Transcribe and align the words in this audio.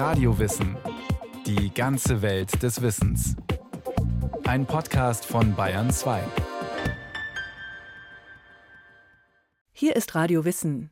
Radiowissen. 0.00 0.78
Die 1.44 1.74
ganze 1.74 2.22
Welt 2.22 2.62
des 2.62 2.80
Wissens. 2.80 3.36
Ein 4.44 4.64
Podcast 4.64 5.26
von 5.26 5.54
Bayern 5.54 5.90
2. 5.90 6.22
Hier 9.72 9.94
ist 9.94 10.14
Radio 10.14 10.46
Wissen. 10.46 10.90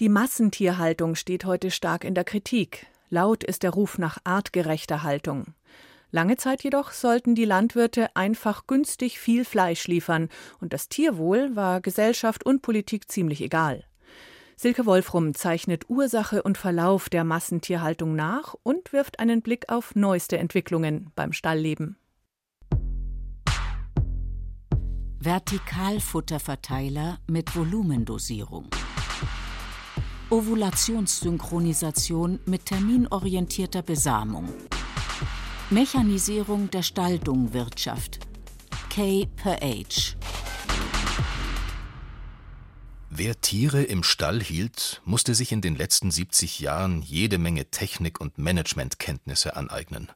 Die 0.00 0.08
Massentierhaltung 0.08 1.14
steht 1.14 1.44
heute 1.44 1.70
stark 1.70 2.02
in 2.02 2.16
der 2.16 2.24
Kritik. 2.24 2.88
Laut 3.10 3.44
ist 3.44 3.62
der 3.62 3.70
Ruf 3.70 3.96
nach 3.96 4.18
artgerechter 4.24 5.04
Haltung. 5.04 5.54
Lange 6.10 6.36
Zeit 6.36 6.64
jedoch 6.64 6.90
sollten 6.90 7.36
die 7.36 7.44
Landwirte 7.44 8.16
einfach 8.16 8.66
günstig 8.66 9.20
viel 9.20 9.44
Fleisch 9.44 9.86
liefern, 9.86 10.28
und 10.60 10.72
das 10.72 10.88
Tierwohl 10.88 11.54
war 11.54 11.80
Gesellschaft 11.80 12.44
und 12.44 12.60
Politik 12.60 13.08
ziemlich 13.08 13.40
egal. 13.40 13.84
Silke 14.60 14.86
Wolfrum 14.86 15.34
zeichnet 15.34 15.88
Ursache 15.88 16.42
und 16.42 16.58
Verlauf 16.58 17.08
der 17.08 17.22
Massentierhaltung 17.22 18.16
nach 18.16 18.56
und 18.64 18.92
wirft 18.92 19.20
einen 19.20 19.40
Blick 19.40 19.68
auf 19.68 19.94
neueste 19.94 20.36
Entwicklungen 20.36 21.12
beim 21.14 21.32
Stallleben. 21.32 21.96
Vertikalfutterverteiler 25.20 27.20
mit 27.28 27.54
Volumendosierung. 27.54 28.66
Ovulationssynchronisation 30.28 32.40
mit 32.44 32.66
terminorientierter 32.66 33.82
Besamung. 33.82 34.48
Mechanisierung 35.70 36.68
der 36.70 36.82
Stalldungwirtschaft. 36.82 38.26
K 38.90 39.28
per 39.36 39.60
H. 39.60 40.17
Wer 43.18 43.40
Tiere 43.40 43.82
im 43.82 44.04
Stall 44.04 44.40
hielt, 44.40 45.02
musste 45.04 45.34
sich 45.34 45.50
in 45.50 45.60
den 45.60 45.74
letzten 45.74 46.12
70 46.12 46.60
Jahren 46.60 47.02
jede 47.02 47.38
Menge 47.38 47.68
Technik 47.68 48.20
und 48.20 48.38
Managementkenntnisse 48.38 49.56
aneignen. 49.56 50.08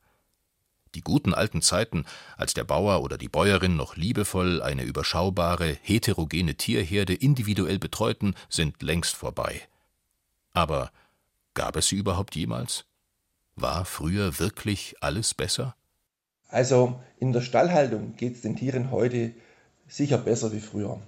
Die 0.94 1.00
guten 1.00 1.34
alten 1.34 1.62
Zeiten, 1.62 2.04
als 2.36 2.54
der 2.54 2.62
Bauer 2.62 3.02
oder 3.02 3.18
die 3.18 3.28
Bäuerin 3.28 3.74
noch 3.74 3.96
liebevoll 3.96 4.62
eine 4.62 4.84
überschaubare, 4.84 5.76
heterogene 5.82 6.54
Tierherde 6.54 7.12
individuell 7.12 7.80
betreuten, 7.80 8.36
sind 8.48 8.80
längst 8.82 9.16
vorbei. 9.16 9.62
Aber 10.52 10.92
gab 11.54 11.74
es 11.74 11.88
sie 11.88 11.96
überhaupt 11.96 12.36
jemals? 12.36 12.84
War 13.56 13.84
früher 13.84 14.38
wirklich 14.38 14.94
alles 15.00 15.34
besser? 15.34 15.74
Also 16.46 17.02
in 17.18 17.32
der 17.32 17.40
Stallhaltung 17.40 18.14
geht 18.14 18.36
es 18.36 18.42
den 18.42 18.54
Tieren 18.54 18.92
heute 18.92 19.34
sicher 19.88 20.18
besser 20.18 20.52
wie 20.52 20.60
früher. 20.60 21.00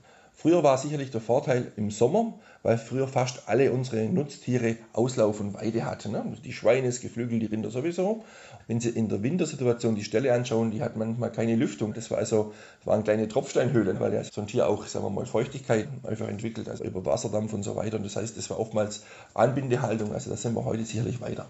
Früher 0.45 0.63
war 0.63 0.77
sicherlich 0.77 1.11
der 1.11 1.23
Vorteil 1.23 1.73
im 1.77 1.91
Sommer, 1.91 2.35
weil 2.63 2.77
früher 2.77 3.09
fast 3.09 3.49
alle 3.49 3.73
unsere 3.73 4.05
Nutztiere 4.11 4.77
Auslauf 4.93 5.41
und 5.41 5.55
Weide 5.55 5.87
hatten. 5.87 6.13
Ne? 6.13 6.37
Die 6.45 6.53
Schweine, 6.53 6.89
das 6.89 7.01
Geflügel, 7.01 7.39
die 7.39 7.47
Rinder 7.47 7.71
sowieso. 7.71 8.27
Wenn 8.67 8.79
Sie 8.79 8.91
in 8.91 9.09
der 9.09 9.23
Wintersituation 9.23 9.95
die 9.95 10.05
Ställe 10.05 10.35
anschauen, 10.35 10.71
die 10.71 10.83
hat 10.83 10.99
manchmal 10.99 11.33
keine 11.33 11.57
Lüftung. 11.57 11.95
Das 11.95 12.11
war 12.11 12.19
also 12.19 12.53
das 12.81 12.87
waren 12.87 13.05
kleine 13.05 13.27
Tropfsteinhöhlen, 13.27 14.01
weil 14.01 14.13
ja 14.13 14.23
so 14.23 14.43
ein 14.43 14.47
Tier 14.47 14.69
auch, 14.69 14.85
sagen 14.85 15.07
wir 15.07 15.11
mal, 15.11 15.25
Feuchtigkeit 15.25 15.89
einfach 16.03 16.29
entwickelt, 16.29 16.69
also 16.69 16.85
über 16.85 17.07
Wasserdampf 17.07 17.55
und 17.55 17.63
so 17.63 17.75
weiter. 17.77 17.97
Und 17.97 18.05
das 18.05 18.17
heißt, 18.17 18.37
das 18.37 18.51
war 18.51 18.61
oftmals 18.61 19.03
Anbindehaltung. 19.33 20.13
Also 20.13 20.29
da 20.29 20.37
sind 20.37 20.55
wir 20.55 20.67
heute 20.67 20.85
sicherlich 20.85 21.23
weiter. 21.23 21.49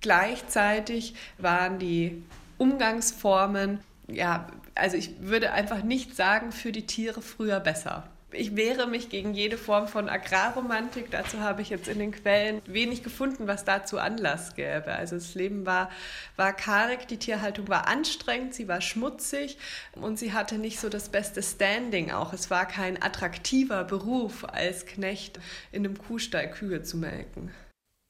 Gleichzeitig 0.00 1.14
waren 1.38 1.78
die 1.78 2.24
Umgangsformen, 2.56 3.78
ja, 4.08 4.48
also 4.78 4.96
ich 4.96 5.20
würde 5.20 5.52
einfach 5.52 5.82
nicht 5.82 6.16
sagen, 6.16 6.52
für 6.52 6.72
die 6.72 6.86
Tiere 6.86 7.20
früher 7.22 7.60
besser. 7.60 8.08
Ich 8.30 8.56
wehre 8.56 8.86
mich 8.86 9.08
gegen 9.08 9.32
jede 9.32 9.56
Form 9.56 9.88
von 9.88 10.10
Agrarromantik. 10.10 11.10
Dazu 11.10 11.40
habe 11.40 11.62
ich 11.62 11.70
jetzt 11.70 11.88
in 11.88 11.98
den 11.98 12.12
Quellen 12.12 12.60
wenig 12.66 13.02
gefunden, 13.02 13.46
was 13.46 13.64
dazu 13.64 13.98
Anlass 13.98 14.54
gäbe. 14.54 14.92
Also 14.92 15.16
das 15.16 15.34
Leben 15.34 15.64
war, 15.64 15.88
war 16.36 16.52
karg, 16.52 17.08
die 17.08 17.16
Tierhaltung 17.16 17.68
war 17.68 17.88
anstrengend, 17.88 18.52
sie 18.52 18.68
war 18.68 18.82
schmutzig 18.82 19.56
und 19.94 20.18
sie 20.18 20.34
hatte 20.34 20.58
nicht 20.58 20.78
so 20.78 20.90
das 20.90 21.08
beste 21.08 21.42
Standing 21.42 22.10
auch. 22.10 22.34
Es 22.34 22.50
war 22.50 22.66
kein 22.66 23.02
attraktiver 23.02 23.84
Beruf 23.84 24.44
als 24.44 24.84
Knecht 24.84 25.40
in 25.72 25.86
einem 25.86 25.96
Kuhstall 25.96 26.50
Kühe 26.50 26.82
zu 26.82 26.98
melken. 26.98 27.50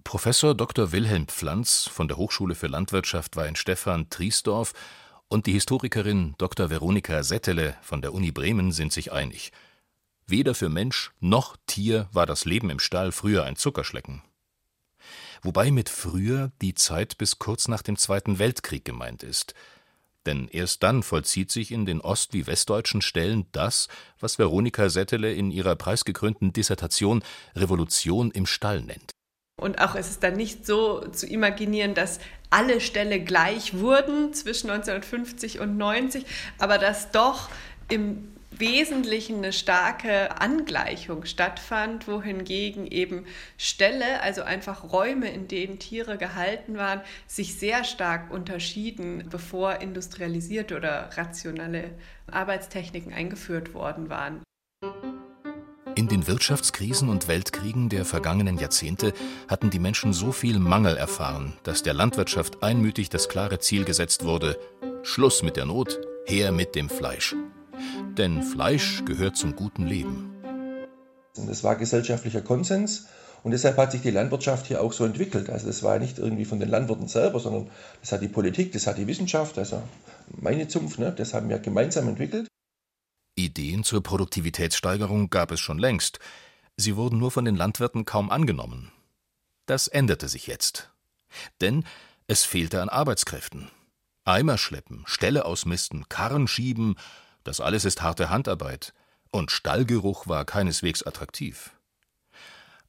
Professor 0.02 0.54
Dr. 0.56 0.90
Wilhelm 0.90 1.28
Pflanz 1.28 1.86
von 1.86 2.08
der 2.08 2.16
Hochschule 2.16 2.56
für 2.56 2.66
Landwirtschaft 2.66 3.36
war 3.36 3.46
in 3.46 3.54
Stefan 3.54 4.10
Triesdorf 4.10 4.72
und 5.28 5.46
die 5.46 5.52
Historikerin 5.52 6.34
Dr. 6.38 6.70
Veronika 6.70 7.22
Settele 7.22 7.76
von 7.82 8.02
der 8.02 8.14
Uni 8.14 8.32
Bremen 8.32 8.72
sind 8.72 8.92
sich 8.92 9.12
einig. 9.12 9.52
Weder 10.26 10.54
für 10.54 10.68
Mensch 10.68 11.10
noch 11.20 11.56
Tier 11.66 12.08
war 12.12 12.26
das 12.26 12.44
Leben 12.44 12.70
im 12.70 12.78
Stall 12.78 13.12
früher 13.12 13.44
ein 13.44 13.56
Zuckerschlecken. 13.56 14.22
Wobei 15.42 15.70
mit 15.70 15.88
früher 15.88 16.52
die 16.60 16.74
Zeit 16.74 17.18
bis 17.18 17.38
kurz 17.38 17.68
nach 17.68 17.82
dem 17.82 17.96
Zweiten 17.96 18.38
Weltkrieg 18.38 18.84
gemeint 18.84 19.22
ist. 19.22 19.54
Denn 20.26 20.48
erst 20.48 20.82
dann 20.82 21.02
vollzieht 21.02 21.50
sich 21.50 21.70
in 21.70 21.86
den 21.86 22.00
ost- 22.00 22.32
wie 22.32 22.46
westdeutschen 22.46 23.00
Stellen 23.00 23.46
das, 23.52 23.88
was 24.18 24.38
Veronika 24.38 24.90
Settele 24.90 25.32
in 25.32 25.50
ihrer 25.50 25.76
preisgekrönten 25.76 26.52
Dissertation 26.52 27.22
Revolution 27.54 28.30
im 28.30 28.44
Stall 28.44 28.82
nennt. 28.82 29.12
Und 29.58 29.80
auch 29.80 29.96
ist 29.96 30.08
es 30.08 30.20
dann 30.20 30.34
nicht 30.34 30.64
so 30.64 31.00
zu 31.08 31.26
imaginieren, 31.26 31.94
dass 31.94 32.20
alle 32.48 32.80
Ställe 32.80 33.20
gleich 33.20 33.78
wurden 33.78 34.32
zwischen 34.32 34.70
1950 34.70 35.60
und 35.60 35.76
90, 35.76 36.24
aber 36.58 36.78
dass 36.78 37.10
doch 37.10 37.50
im 37.88 38.28
Wesentlichen 38.50 39.36
eine 39.36 39.52
starke 39.52 40.40
Angleichung 40.40 41.24
stattfand, 41.26 42.08
wohingegen 42.08 42.86
eben 42.86 43.26
Ställe, 43.56 44.20
also 44.22 44.42
einfach 44.42 44.92
Räume, 44.92 45.30
in 45.30 45.48
denen 45.48 45.78
Tiere 45.78 46.16
gehalten 46.16 46.76
waren, 46.76 47.02
sich 47.26 47.58
sehr 47.58 47.84
stark 47.84 48.30
unterschieden, 48.30 49.28
bevor 49.30 49.80
industrialisierte 49.80 50.76
oder 50.76 51.10
rationale 51.14 51.90
Arbeitstechniken 52.30 53.12
eingeführt 53.12 53.74
worden 53.74 54.08
waren. 54.08 54.42
In 56.18 56.22
den 56.22 56.32
Wirtschaftskrisen 56.32 57.08
und 57.10 57.28
Weltkriegen 57.28 57.88
der 57.88 58.04
vergangenen 58.04 58.58
Jahrzehnte 58.58 59.12
hatten 59.46 59.70
die 59.70 59.78
Menschen 59.78 60.12
so 60.12 60.32
viel 60.32 60.58
Mangel 60.58 60.96
erfahren, 60.96 61.52
dass 61.62 61.84
der 61.84 61.94
Landwirtschaft 61.94 62.60
einmütig 62.60 63.08
das 63.08 63.28
klare 63.28 63.60
Ziel 63.60 63.84
gesetzt 63.84 64.24
wurde: 64.24 64.58
Schluss 65.04 65.44
mit 65.44 65.56
der 65.56 65.64
Not, 65.64 66.00
her 66.26 66.50
mit 66.50 66.74
dem 66.74 66.88
Fleisch. 66.88 67.36
Denn 68.16 68.42
Fleisch 68.42 69.04
gehört 69.04 69.36
zum 69.36 69.54
guten 69.54 69.86
Leben. 69.86 70.34
Das 71.36 71.62
war 71.62 71.76
gesellschaftlicher 71.76 72.42
Konsens 72.42 73.06
und 73.44 73.52
deshalb 73.52 73.76
hat 73.76 73.92
sich 73.92 74.02
die 74.02 74.10
Landwirtschaft 74.10 74.66
hier 74.66 74.82
auch 74.82 74.92
so 74.92 75.04
entwickelt. 75.04 75.48
Also 75.48 75.68
das 75.68 75.84
war 75.84 76.00
nicht 76.00 76.18
irgendwie 76.18 76.46
von 76.46 76.58
den 76.58 76.68
Landwirten 76.68 77.06
selber, 77.06 77.38
sondern 77.38 77.70
das 78.00 78.10
hat 78.10 78.22
die 78.22 78.28
Politik, 78.28 78.72
das 78.72 78.88
hat 78.88 78.98
die 78.98 79.06
Wissenschaft, 79.06 79.56
also 79.56 79.80
meine 80.36 80.66
Zunft, 80.66 80.98
ne, 80.98 81.12
das 81.16 81.32
haben 81.32 81.48
wir 81.48 81.60
gemeinsam 81.60 82.08
entwickelt. 82.08 82.48
Ideen 83.38 83.84
zur 83.84 84.02
Produktivitätssteigerung 84.02 85.30
gab 85.30 85.52
es 85.52 85.60
schon 85.60 85.78
längst, 85.78 86.18
sie 86.76 86.96
wurden 86.96 87.18
nur 87.18 87.30
von 87.30 87.44
den 87.44 87.56
Landwirten 87.56 88.04
kaum 88.04 88.30
angenommen. 88.30 88.92
Das 89.66 89.88
änderte 89.88 90.28
sich 90.28 90.46
jetzt. 90.46 90.90
Denn 91.60 91.84
es 92.26 92.44
fehlte 92.44 92.82
an 92.82 92.88
Arbeitskräften. 92.88 93.70
Eimer 94.24 94.58
schleppen, 94.58 95.04
Ställe 95.06 95.44
ausmisten, 95.44 96.08
Karren 96.08 96.48
schieben, 96.48 96.96
das 97.44 97.60
alles 97.60 97.84
ist 97.84 98.02
harte 98.02 98.28
Handarbeit, 98.28 98.92
und 99.30 99.50
Stallgeruch 99.50 100.26
war 100.26 100.44
keineswegs 100.44 101.02
attraktiv. 101.02 101.70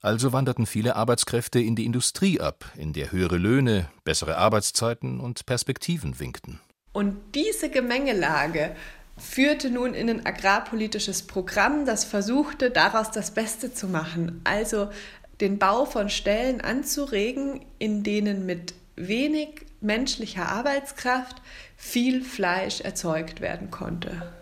Also 0.02 0.32
wanderten 0.32 0.66
viele 0.66 0.96
Arbeitskräfte 0.96 1.60
in 1.60 1.76
die 1.76 1.86
Industrie 1.86 2.40
ab, 2.40 2.72
in 2.76 2.94
der 2.94 3.12
höhere 3.12 3.38
Löhne, 3.38 3.90
bessere 4.04 4.38
Arbeitszeiten 4.38 5.20
und 5.20 5.46
Perspektiven 5.46 6.20
winkten. 6.20 6.60
Und 6.94 7.18
diese 7.36 7.70
Gemengelage 7.70 8.76
führte 9.20 9.70
nun 9.70 9.94
in 9.94 10.10
ein 10.10 10.26
agrarpolitisches 10.26 11.24
Programm, 11.24 11.86
das 11.86 12.06
versuchte, 12.06 12.72
daraus 12.72 13.12
das 13.12 13.32
Beste 13.32 13.74
zu 13.74 13.88
machen. 13.88 14.42
Also 14.44 14.90
den 15.42 15.58
Bau 15.58 15.86
von 15.86 16.10
Stellen 16.10 16.62
anzuregen, 16.62 17.66
in 17.78 18.04
denen 18.04 18.46
mit 18.46 18.74
wenig 18.96 19.66
menschlicher 19.82 20.50
Arbeitskraft 20.50 21.42
viel 21.78 22.24
Fleisch 22.24 22.82
erzeugt 22.82 23.40
werden 23.40 23.72
konnte. 23.72 24.34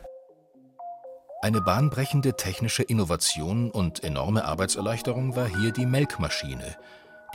Eine 1.41 1.61
bahnbrechende 1.61 2.35
technische 2.35 2.81
Innovation 2.81 3.69
und 3.69 4.03
enorme 4.03 4.45
Arbeitserleichterung 4.45 5.35
war 5.35 5.47
hier 5.47 5.71
die 5.71 5.85
Melkmaschine, 5.85 6.75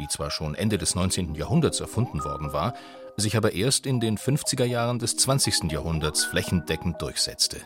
die 0.01 0.09
zwar 0.09 0.33
schon 0.33 0.57
Ende 0.57 0.77
des 0.77 0.97
19. 0.97 1.37
Jahrhunderts 1.37 1.79
erfunden 1.79 2.25
worden 2.25 2.53
war, 2.53 2.75
sich 3.17 3.37
aber 3.37 3.53
erst 3.53 3.87
in 3.87 4.01
den 4.01 4.17
50er 4.19 4.65
Jahren 4.65 4.99
des 4.99 5.17
20. 5.17 5.71
Jahrhunderts 5.71 6.25
flächendeckend 6.25 7.01
durchsetzte. 7.01 7.59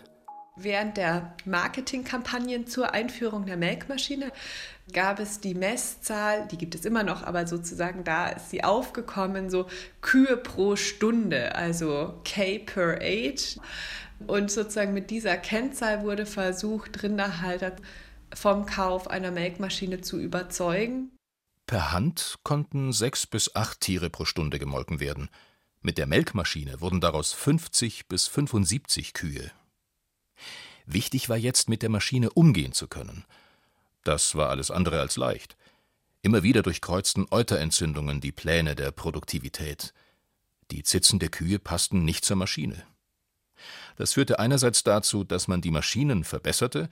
Während 0.59 0.97
der 0.97 1.35
Marketingkampagnen 1.45 2.67
zur 2.67 2.95
Einführung 2.95 3.45
der 3.45 3.59
Melkmaschine 3.59 4.33
gab 4.91 5.21
es 5.21 5.41
die 5.41 5.55
Messzahl, 5.55 6.49
die 6.51 6.57
gibt 6.57 6.75
es 6.75 6.87
immer 6.87 7.03
noch, 7.03 7.23
aber 7.25 7.47
sozusagen 7.47 8.05
da 8.05 8.29
ist 8.29 8.49
sie 8.49 8.65
aufgekommen, 8.65 9.51
so 9.51 9.67
Kühe 10.01 10.39
pro 10.39 10.75
Stunde, 10.77 11.55
also 11.55 12.15
K 12.25 12.59
per 12.61 13.01
Age. 13.03 13.59
Und 14.27 14.51
sozusagen 14.51 14.95
mit 14.95 15.11
dieser 15.11 15.37
Kennzahl 15.37 16.03
wurde 16.03 16.25
versucht, 16.25 17.03
Rinderhalter 17.03 17.77
vom 18.35 18.65
Kauf 18.65 19.09
einer 19.09 19.31
Melkmaschine 19.31 20.01
zu 20.01 20.19
überzeugen. 20.19 21.11
Per 21.67 21.91
Hand 21.91 22.39
konnten 22.45 22.93
sechs 22.93 23.27
bis 23.27 23.57
acht 23.57 23.81
Tiere 23.81 24.09
pro 24.09 24.25
Stunde 24.25 24.61
gemolken 24.61 25.01
werden. 25.01 25.29
Mit 25.81 25.99
der 25.99 26.07
Melkmaschine 26.07 26.81
wurden 26.81 27.01
daraus 27.01 27.33
50 27.33 28.07
bis 28.07 28.29
75 28.29 29.13
Kühe. 29.15 29.51
Wichtig 30.87 31.29
war 31.29 31.37
jetzt, 31.37 31.69
mit 31.69 31.83
der 31.83 31.91
Maschine 31.91 32.31
umgehen 32.31 32.73
zu 32.73 32.87
können. 32.87 33.25
Das 34.05 34.37
war 34.37 34.51
alles 34.51 34.71
andere 34.71 35.01
als 35.01 35.17
leicht. 35.17 35.57
Immer 36.23 36.45
wieder 36.45 36.63
durchkreuzten 36.63 37.27
Euterentzündungen 37.31 38.21
die 38.21 38.31
Pläne 38.31 38.77
der 38.77 38.93
Produktivität. 38.93 39.93
Die 40.71 40.85
Zitzen 40.85 41.19
der 41.19 41.31
Kühe 41.31 41.59
passten 41.59 42.05
nicht 42.05 42.25
zur 42.25 42.37
Maschine. 42.37 42.85
Das 43.97 44.13
führte 44.13 44.39
einerseits 44.39 44.85
dazu, 44.85 45.25
dass 45.25 45.49
man 45.49 45.63
die 45.63 45.71
Maschinen 45.73 46.23
verbesserte, 46.23 46.89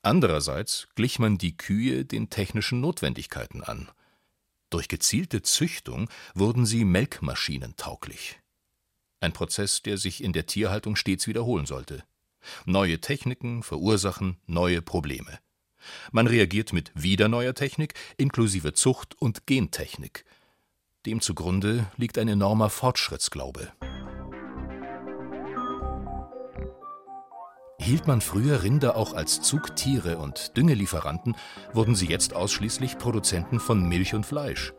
andererseits 0.00 0.88
glich 0.94 1.18
man 1.18 1.36
die 1.36 1.56
Kühe 1.56 2.06
den 2.06 2.30
technischen 2.30 2.80
Notwendigkeiten 2.80 3.62
an. 3.62 3.90
Durch 4.74 4.88
gezielte 4.88 5.40
Züchtung 5.40 6.08
wurden 6.34 6.66
sie 6.66 6.84
melkmaschinentauglich. 6.84 8.40
Ein 9.20 9.32
Prozess, 9.32 9.82
der 9.82 9.98
sich 9.98 10.20
in 10.20 10.32
der 10.32 10.46
Tierhaltung 10.46 10.96
stets 10.96 11.28
wiederholen 11.28 11.64
sollte. 11.64 12.02
Neue 12.64 13.00
Techniken 13.00 13.62
verursachen 13.62 14.36
neue 14.46 14.82
Probleme. 14.82 15.38
Man 16.10 16.26
reagiert 16.26 16.72
mit 16.72 16.90
wieder 16.92 17.28
neuer 17.28 17.54
Technik 17.54 17.94
inklusive 18.16 18.72
Zucht 18.72 19.14
und 19.22 19.46
Gentechnik. 19.46 20.24
Dem 21.06 21.20
zugrunde 21.20 21.86
liegt 21.96 22.18
ein 22.18 22.26
enormer 22.26 22.68
Fortschrittsglaube. 22.68 23.72
Hielt 27.84 28.06
man 28.06 28.22
früher 28.22 28.62
Rinder 28.62 28.96
auch 28.96 29.12
als 29.12 29.42
Zugtiere 29.42 30.16
und 30.16 30.56
Düngelieferanten, 30.56 31.36
wurden 31.74 31.94
sie 31.94 32.06
jetzt 32.06 32.34
ausschließlich 32.34 32.96
Produzenten 32.96 33.60
von 33.60 33.86
Milch 33.86 34.14
und 34.14 34.24
Fleisch. 34.24 34.72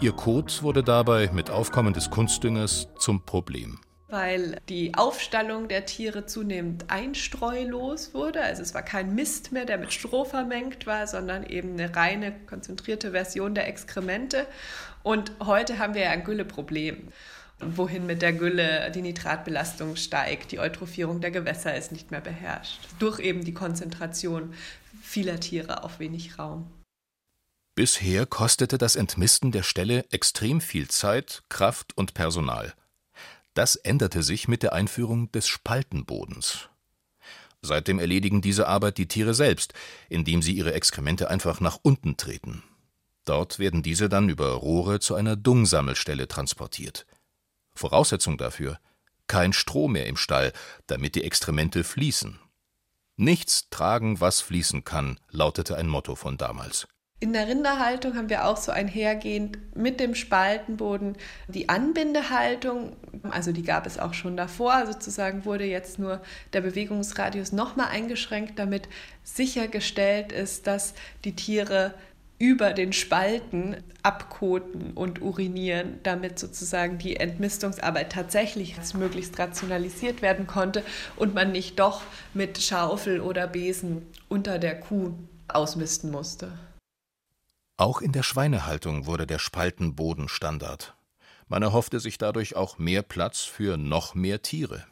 Ihr 0.00 0.12
Kot 0.12 0.62
wurde 0.62 0.84
dabei 0.84 1.28
mit 1.32 1.50
Aufkommen 1.50 1.94
des 1.94 2.08
Kunstdüngers 2.10 2.86
zum 3.00 3.24
Problem 3.24 3.80
weil 4.10 4.58
die 4.70 4.94
Aufstallung 4.94 5.68
der 5.68 5.84
Tiere 5.84 6.24
zunehmend 6.24 6.86
einstreulos 6.88 8.14
wurde. 8.14 8.40
Also 8.40 8.62
es 8.62 8.72
war 8.72 8.82
kein 8.82 9.14
Mist 9.14 9.52
mehr, 9.52 9.66
der 9.66 9.76
mit 9.76 9.92
Stroh 9.92 10.24
vermengt 10.24 10.86
war, 10.86 11.06
sondern 11.06 11.44
eben 11.44 11.74
eine 11.74 11.94
reine 11.94 12.32
konzentrierte 12.46 13.10
Version 13.10 13.54
der 13.54 13.68
Exkremente. 13.68 14.46
Und 15.02 15.32
heute 15.44 15.78
haben 15.78 15.92
wir 15.92 16.04
ja 16.04 16.10
ein 16.10 16.24
Gülleproblem. 16.24 17.08
Wohin 17.60 18.06
mit 18.06 18.22
der 18.22 18.32
Gülle 18.32 18.90
die 18.92 19.02
Nitratbelastung 19.02 19.96
steigt, 19.96 20.52
die 20.52 20.60
Eutrophierung 20.60 21.20
der 21.20 21.32
Gewässer 21.32 21.76
ist 21.76 21.90
nicht 21.90 22.10
mehr 22.10 22.20
beherrscht. 22.20 22.80
Durch 22.98 23.18
eben 23.18 23.44
die 23.44 23.54
Konzentration 23.54 24.54
vieler 25.02 25.40
Tiere 25.40 25.82
auf 25.82 25.98
wenig 25.98 26.38
Raum. 26.38 26.70
Bisher 27.74 28.26
kostete 28.26 28.78
das 28.78 28.96
Entmisten 28.96 29.52
der 29.52 29.62
Ställe 29.62 30.04
extrem 30.10 30.60
viel 30.60 30.88
Zeit, 30.88 31.42
Kraft 31.48 31.96
und 31.96 32.14
Personal. 32.14 32.74
Das 33.54 33.76
änderte 33.76 34.22
sich 34.22 34.46
mit 34.46 34.62
der 34.62 34.72
Einführung 34.72 35.30
des 35.32 35.48
Spaltenbodens. 35.48 36.68
Seitdem 37.60 37.98
erledigen 37.98 38.40
diese 38.40 38.68
Arbeit 38.68 38.98
die 38.98 39.08
Tiere 39.08 39.34
selbst, 39.34 39.74
indem 40.08 40.42
sie 40.42 40.52
ihre 40.52 40.74
Exkremente 40.74 41.28
einfach 41.28 41.60
nach 41.60 41.78
unten 41.82 42.16
treten. 42.16 42.62
Dort 43.24 43.58
werden 43.58 43.82
diese 43.82 44.08
dann 44.08 44.28
über 44.28 44.52
Rohre 44.52 45.00
zu 45.00 45.14
einer 45.14 45.36
Dungsammelstelle 45.36 46.28
transportiert. 46.28 47.04
Voraussetzung 47.78 48.36
dafür 48.36 48.78
kein 49.28 49.52
Stroh 49.52 49.88
mehr 49.88 50.06
im 50.06 50.16
Stall, 50.16 50.52
damit 50.86 51.14
die 51.14 51.22
Exkremente 51.22 51.84
fließen. 51.84 52.40
Nichts 53.16 53.68
tragen, 53.70 54.20
was 54.20 54.40
fließen 54.40 54.84
kann, 54.84 55.20
lautete 55.30 55.76
ein 55.76 55.86
Motto 55.86 56.14
von 56.14 56.36
damals. 56.38 56.88
In 57.20 57.32
der 57.32 57.48
Rinderhaltung 57.48 58.14
haben 58.14 58.28
wir 58.28 58.46
auch 58.46 58.56
so 58.56 58.70
einhergehend 58.70 59.76
mit 59.76 59.98
dem 59.98 60.14
Spaltenboden 60.14 61.16
die 61.48 61.68
Anbindehaltung, 61.68 62.94
also 63.28 63.50
die 63.50 63.64
gab 63.64 63.86
es 63.86 63.98
auch 63.98 64.14
schon 64.14 64.36
davor, 64.36 64.86
sozusagen 64.86 65.44
wurde 65.44 65.64
jetzt 65.64 65.98
nur 65.98 66.22
der 66.52 66.60
Bewegungsradius 66.60 67.50
nochmal 67.50 67.88
eingeschränkt, 67.88 68.60
damit 68.60 68.88
sichergestellt 69.24 70.30
ist, 70.30 70.68
dass 70.68 70.94
die 71.24 71.34
Tiere 71.34 71.94
über 72.38 72.72
den 72.72 72.92
Spalten 72.92 73.76
abkoten 74.02 74.92
und 74.92 75.20
urinieren, 75.20 75.98
damit 76.02 76.38
sozusagen 76.38 76.98
die 76.98 77.16
Entmistungsarbeit 77.16 78.12
tatsächlich 78.12 78.76
möglichst 78.94 79.38
rationalisiert 79.38 80.22
werden 80.22 80.46
konnte 80.46 80.84
und 81.16 81.34
man 81.34 81.50
nicht 81.52 81.78
doch 81.78 82.02
mit 82.34 82.62
Schaufel 82.62 83.20
oder 83.20 83.48
Besen 83.48 84.06
unter 84.28 84.58
der 84.58 84.78
Kuh 84.78 85.14
ausmisten 85.48 86.10
musste. 86.10 86.56
Auch 87.76 88.00
in 88.00 88.12
der 88.12 88.22
Schweinehaltung 88.22 89.06
wurde 89.06 89.26
der 89.26 89.38
Spaltenboden 89.38 90.28
Standard. 90.28 90.96
Man 91.48 91.62
erhoffte 91.62 91.98
sich 92.00 92.18
dadurch 92.18 92.56
auch 92.56 92.78
mehr 92.78 93.02
Platz 93.02 93.42
für 93.42 93.76
noch 93.76 94.14
mehr 94.14 94.42
Tiere. 94.42 94.84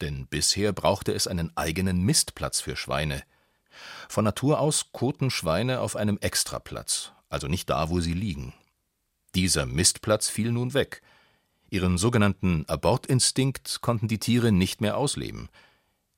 Denn 0.00 0.26
bisher 0.26 0.72
brauchte 0.72 1.12
es 1.12 1.26
einen 1.26 1.56
eigenen 1.56 2.02
Mistplatz 2.02 2.60
für 2.60 2.76
Schweine. 2.76 3.22
Von 4.08 4.24
Natur 4.24 4.60
aus 4.60 4.92
koten 4.92 5.30
Schweine 5.30 5.80
auf 5.80 5.96
einem 5.96 6.18
Extraplatz, 6.18 7.12
also 7.28 7.48
nicht 7.48 7.70
da, 7.70 7.90
wo 7.90 8.00
sie 8.00 8.12
liegen. 8.12 8.54
Dieser 9.34 9.66
Mistplatz 9.66 10.28
fiel 10.28 10.52
nun 10.52 10.74
weg. 10.74 11.02
Ihren 11.70 11.98
sogenannten 11.98 12.64
Abortinstinkt 12.68 13.80
konnten 13.80 14.06
die 14.06 14.18
Tiere 14.18 14.52
nicht 14.52 14.80
mehr 14.80 14.96
ausleben. 14.96 15.48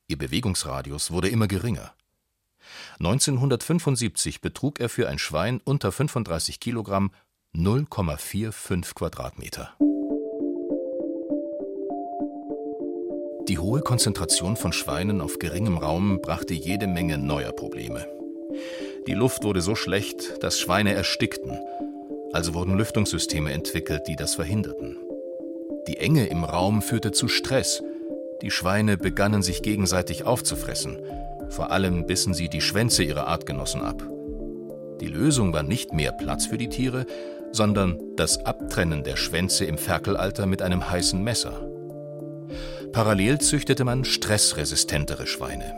Ihr 0.07 0.19
Bewegungsradius 0.19 1.11
wurde 1.11 1.29
immer 1.29 1.49
geringer. 1.49 1.95
1975 2.99 4.41
betrug 4.41 4.81
er 4.81 4.89
für 4.89 5.09
ein 5.09 5.19
Schwein 5.19 5.61
unter 5.65 5.93
35 5.93 6.61
Kilogramm 6.61 7.11
0,45 7.55 8.95
Quadratmeter. 8.95 9.75
Die 13.49 13.59
hohe 13.59 13.81
Konzentration 13.81 14.57
von 14.57 14.73
Schweinen 14.73 15.21
auf 15.21 15.39
geringem 15.39 15.79
Raum 15.79 16.21
brachte 16.21 16.55
jede 16.55 16.87
Menge 16.87 17.19
neuer 17.19 17.53
Probleme. 17.53 18.07
Die 19.07 19.15
Luft 19.15 19.45
wurde 19.45 19.61
so 19.61 19.75
schlecht, 19.75 20.43
dass 20.43 20.59
Schweine 20.59 20.95
erstickten, 20.95 21.59
also 22.33 22.55
wurden 22.55 22.77
Lüftungssysteme 22.77 23.53
entwickelt, 23.53 24.03
die 24.09 24.17
das 24.17 24.35
verhinderten. 24.35 24.97
Die 25.87 25.99
Enge 25.99 26.27
im 26.27 26.45
Raum 26.45 26.83
führte 26.83 27.13
zu 27.13 27.29
Stress. 27.29 27.83
Die 28.43 28.51
Schweine 28.51 28.97
begannen 28.97 29.43
sich 29.43 29.63
gegenseitig 29.63 30.25
aufzufressen 30.25 30.99
vor 31.49 31.71
allem 31.71 32.07
bissen 32.07 32.35
sie 32.35 32.49
die 32.49 32.61
Schwänze 32.61 33.03
ihrer 33.03 33.27
Artgenossen 33.27 33.83
ab. 33.83 34.03
Die 35.01 35.09
Lösung 35.09 35.53
war 35.53 35.63
nicht 35.63 35.93
mehr 35.93 36.13
Platz 36.13 36.47
für 36.47 36.59
die 36.59 36.69
Tiere, 36.69 37.07
sondern 37.53 37.99
das 38.17 38.45
Abtrennen 38.45 39.05
der 39.05 39.17
Schwänze 39.17 39.65
im 39.65 39.79
Ferkelalter 39.79 40.47
mit 40.47 40.63
einem 40.63 40.91
heißen 40.91 41.23
Messer. 41.23 41.76
Parallel 42.93 43.41
züchtete 43.41 43.85
man 43.85 44.05
stressresistentere 44.05 45.27
Schweine. 45.27 45.75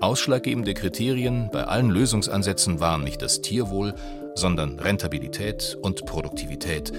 Ausschlaggebende 0.00 0.74
Kriterien 0.74 1.50
bei 1.50 1.64
allen 1.64 1.90
Lösungsansätzen 1.90 2.80
waren 2.80 3.02
nicht 3.02 3.20
das 3.22 3.40
Tierwohl, 3.40 3.94
sondern 4.34 4.78
Rentabilität 4.78 5.76
und 5.82 6.06
Produktivität, 6.06 6.92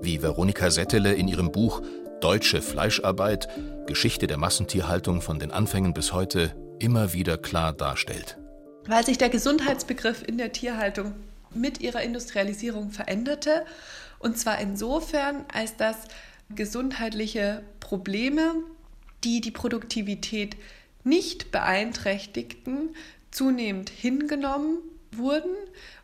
wie 0.00 0.22
Veronika 0.22 0.70
Settele 0.70 1.14
in 1.14 1.28
ihrem 1.28 1.52
Buch 1.52 1.82
Deutsche 2.20 2.62
Fleischarbeit 2.62 3.48
Geschichte 3.86 4.26
der 4.26 4.38
Massentierhaltung 4.38 5.22
von 5.22 5.38
den 5.38 5.50
Anfängen 5.50 5.92
bis 5.92 6.12
heute 6.12 6.54
immer 6.78 7.12
wieder 7.12 7.38
klar 7.38 7.72
darstellt. 7.72 8.38
Weil 8.86 9.04
sich 9.04 9.18
der 9.18 9.28
Gesundheitsbegriff 9.28 10.26
in 10.26 10.38
der 10.38 10.52
Tierhaltung 10.52 11.14
mit 11.54 11.80
ihrer 11.80 12.02
Industrialisierung 12.02 12.90
veränderte. 12.90 13.64
Und 14.18 14.38
zwar 14.38 14.58
insofern, 14.60 15.44
als 15.52 15.76
dass 15.76 15.96
gesundheitliche 16.54 17.62
Probleme, 17.80 18.54
die 19.24 19.40
die 19.40 19.50
Produktivität 19.50 20.56
nicht 21.04 21.50
beeinträchtigten, 21.50 22.94
zunehmend 23.30 23.90
hingenommen 23.90 24.78
wurden 25.12 25.54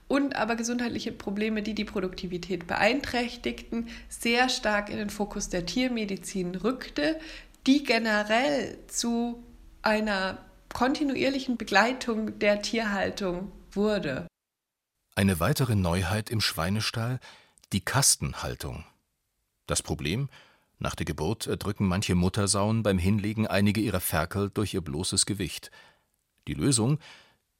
und 0.08 0.36
aber 0.36 0.56
gesundheitliche 0.56 1.12
Probleme, 1.12 1.62
die 1.62 1.74
die 1.74 1.84
Produktivität 1.84 2.66
beeinträchtigten, 2.66 3.88
sehr 4.08 4.48
stark 4.48 4.88
in 4.88 4.96
den 4.96 5.10
Fokus 5.10 5.48
der 5.50 5.66
Tiermedizin 5.66 6.54
rückte, 6.54 7.20
die 7.66 7.84
generell 7.84 8.78
zu 8.88 9.42
einer 9.82 10.38
kontinuierlichen 10.72 11.56
Begleitung 11.56 12.38
der 12.38 12.62
Tierhaltung 12.62 13.52
wurde. 13.72 14.26
Eine 15.14 15.40
weitere 15.40 15.74
Neuheit 15.74 16.30
im 16.30 16.40
Schweinestall 16.40 17.18
die 17.72 17.80
Kastenhaltung. 17.80 18.84
Das 19.68 19.80
Problem 19.80 20.28
nach 20.80 20.96
der 20.96 21.06
Geburt 21.06 21.46
erdrücken 21.46 21.86
manche 21.86 22.16
Muttersauen 22.16 22.82
beim 22.82 22.98
Hinlegen 22.98 23.46
einige 23.46 23.80
ihrer 23.80 24.00
Ferkel 24.00 24.50
durch 24.50 24.74
ihr 24.74 24.80
bloßes 24.80 25.26
Gewicht. 25.26 25.70
Die 26.48 26.54
Lösung 26.54 26.98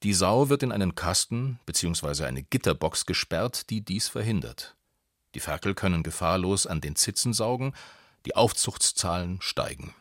die 0.05 0.15
Sau 0.15 0.49
wird 0.49 0.63
in 0.63 0.71
einen 0.71 0.95
Kasten 0.95 1.59
bzw. 1.67 2.25
eine 2.25 2.45
Gitterbox 2.45 3.05
gesperrt, 3.05 3.69
die 3.69 3.81
dies 3.81 4.07
verhindert. 4.07 4.77
Die 5.35 5.41
Ferkel 5.41 5.75
können 5.75 6.05
gefahrlos 6.05 6.69
an 6.69 6.81
den 6.81 6.95
Zitzen 6.95 7.33
saugen, 7.33 7.75
die 8.25 8.37
Aufzuchtszahlen 8.37 9.41
steigen. 9.41 9.95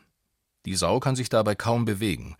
Die 0.66 0.76
Sau 0.76 1.00
kann 1.00 1.16
sich 1.16 1.30
dabei 1.30 1.56
kaum 1.56 1.84
bewegen, 1.84 2.36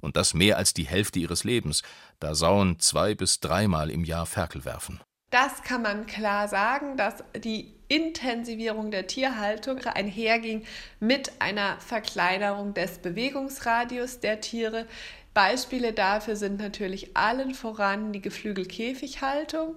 und 0.00 0.16
das 0.16 0.32
mehr 0.32 0.56
als 0.56 0.72
die 0.72 0.86
Hälfte 0.86 1.18
ihres 1.18 1.44
Lebens, 1.44 1.82
da 2.18 2.34
Sauen 2.34 2.78
zwei 2.80 3.14
bis 3.14 3.40
dreimal 3.40 3.90
im 3.90 4.04
Jahr 4.04 4.24
Ferkel 4.24 4.64
werfen. 4.64 4.98
Das 5.32 5.62
kann 5.62 5.80
man 5.80 6.04
klar 6.04 6.46
sagen, 6.46 6.98
dass 6.98 7.24
die 7.34 7.72
Intensivierung 7.88 8.90
der 8.90 9.06
Tierhaltung 9.06 9.78
einherging 9.78 10.62
mit 11.00 11.32
einer 11.38 11.80
Verkleinerung 11.80 12.74
des 12.74 12.98
Bewegungsradius 12.98 14.20
der 14.20 14.42
Tiere. 14.42 14.86
Beispiele 15.32 15.94
dafür 15.94 16.36
sind 16.36 16.60
natürlich 16.60 17.16
allen 17.16 17.54
voran 17.54 18.12
die 18.12 18.20
Geflügelkäfighaltung. 18.20 19.76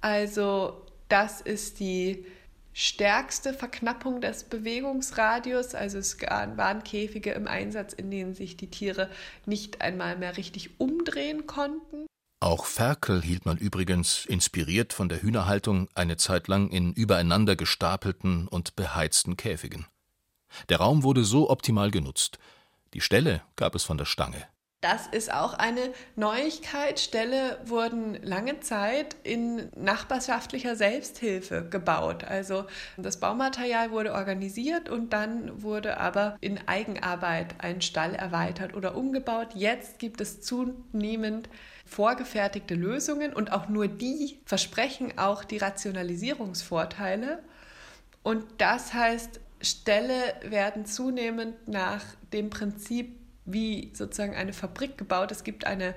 Also 0.00 0.82
das 1.10 1.42
ist 1.42 1.80
die 1.80 2.24
stärkste 2.72 3.52
Verknappung 3.52 4.22
des 4.22 4.44
Bewegungsradius. 4.44 5.74
Also 5.74 5.98
es 5.98 6.18
waren 6.22 6.82
Käfige 6.82 7.32
im 7.32 7.46
Einsatz, 7.46 7.92
in 7.92 8.10
denen 8.10 8.32
sich 8.32 8.56
die 8.56 8.70
Tiere 8.70 9.10
nicht 9.44 9.82
einmal 9.82 10.16
mehr 10.16 10.38
richtig 10.38 10.80
umdrehen 10.80 11.46
konnten. 11.46 12.06
Auch 12.44 12.66
Ferkel 12.66 13.22
hielt 13.22 13.46
man 13.46 13.56
übrigens, 13.56 14.26
inspiriert 14.26 14.92
von 14.92 15.08
der 15.08 15.22
Hühnerhaltung, 15.22 15.88
eine 15.94 16.18
Zeit 16.18 16.46
lang 16.46 16.68
in 16.68 16.92
übereinander 16.92 17.56
gestapelten 17.56 18.48
und 18.48 18.76
beheizten 18.76 19.38
Käfigen. 19.38 19.86
Der 20.68 20.76
Raum 20.76 21.04
wurde 21.04 21.24
so 21.24 21.48
optimal 21.48 21.90
genutzt. 21.90 22.38
Die 22.92 23.00
Ställe 23.00 23.40
gab 23.56 23.74
es 23.74 23.84
von 23.84 23.96
der 23.96 24.04
Stange. 24.04 24.46
Das 24.84 25.06
ist 25.06 25.32
auch 25.32 25.54
eine 25.54 25.94
Neuigkeit. 26.14 27.00
Ställe 27.00 27.58
wurden 27.64 28.22
lange 28.22 28.60
Zeit 28.60 29.16
in 29.22 29.70
nachbarschaftlicher 29.74 30.76
Selbsthilfe 30.76 31.66
gebaut. 31.70 32.24
Also 32.24 32.66
das 32.98 33.18
Baumaterial 33.18 33.92
wurde 33.92 34.12
organisiert 34.12 34.90
und 34.90 35.14
dann 35.14 35.62
wurde 35.62 35.96
aber 35.96 36.36
in 36.42 36.60
Eigenarbeit 36.68 37.54
ein 37.64 37.80
Stall 37.80 38.14
erweitert 38.14 38.74
oder 38.74 38.94
umgebaut. 38.94 39.54
Jetzt 39.54 39.98
gibt 39.98 40.20
es 40.20 40.42
zunehmend 40.42 41.48
vorgefertigte 41.86 42.74
Lösungen 42.74 43.32
und 43.32 43.52
auch 43.52 43.70
nur 43.70 43.88
die 43.88 44.38
versprechen 44.44 45.16
auch 45.16 45.44
die 45.44 45.56
Rationalisierungsvorteile. 45.56 47.42
Und 48.22 48.44
das 48.58 48.92
heißt, 48.92 49.40
Ställe 49.62 50.34
werden 50.42 50.84
zunehmend 50.84 51.68
nach 51.68 52.04
dem 52.34 52.50
Prinzip 52.50 53.23
wie 53.44 53.92
sozusagen 53.94 54.34
eine 54.34 54.52
Fabrik 54.52 54.96
gebaut. 54.98 55.30
Es 55.30 55.44
gibt 55.44 55.66
eine 55.66 55.94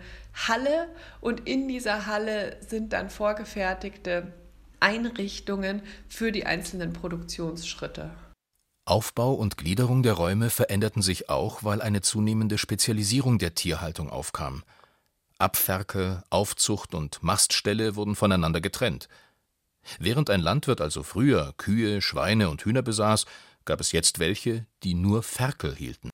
Halle 0.48 0.90
und 1.22 1.48
in 1.48 1.68
dieser 1.68 2.06
Halle 2.06 2.58
sind 2.68 2.94
dann 2.94 3.10
vorgefertigte 3.10 4.34
Einrichtungen 4.80 5.82
für 6.08 6.32
die 6.32 6.46
einzelnen 6.46 6.94
Produktionsschritte. 6.94 8.12
Aufbau 8.86 9.34
und 9.34 9.58
Gliederung 9.58 10.02
der 10.02 10.14
Räume 10.14 10.50
veränderten 10.50 11.02
sich 11.02 11.30
auch, 11.30 11.64
weil 11.64 11.82
eine 11.82 12.02
zunehmende 12.02 12.58
Spezialisierung 12.58 13.38
der 13.38 13.54
Tierhaltung 13.54 14.10
aufkam. 14.10 14.64
Abferke, 15.40 16.24
Aufzucht 16.30 16.96
und 16.96 17.22
Mastställe 17.22 17.96
wurden 17.96 18.16
voneinander 18.16 18.62
getrennt. 18.62 19.10
Während 20.00 20.30
ein 20.30 20.42
Landwirt 20.42 20.82
also 20.82 21.04
früher 21.04 21.54
Kühe, 21.58 22.02
Schweine 22.02 22.50
und 22.50 22.64
Hühner 22.64 22.82
besaß, 22.82 23.26
gab 23.66 23.82
es 23.82 23.92
jetzt 23.92 24.20
welche, 24.20 24.66
die 24.84 24.94
nur 24.94 25.22
Ferkel 25.22 25.76
hielten. 25.76 26.10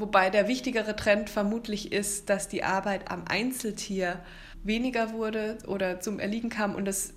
Wobei 0.00 0.30
der 0.30 0.48
wichtigere 0.48 0.96
Trend 0.96 1.28
vermutlich 1.28 1.92
ist, 1.92 2.30
dass 2.30 2.48
die 2.48 2.64
Arbeit 2.64 3.10
am 3.10 3.24
Einzeltier 3.28 4.20
weniger 4.62 5.12
wurde 5.12 5.58
oder 5.66 6.00
zum 6.00 6.18
Erliegen 6.18 6.48
kam 6.48 6.74
und 6.74 6.88
es 6.88 7.12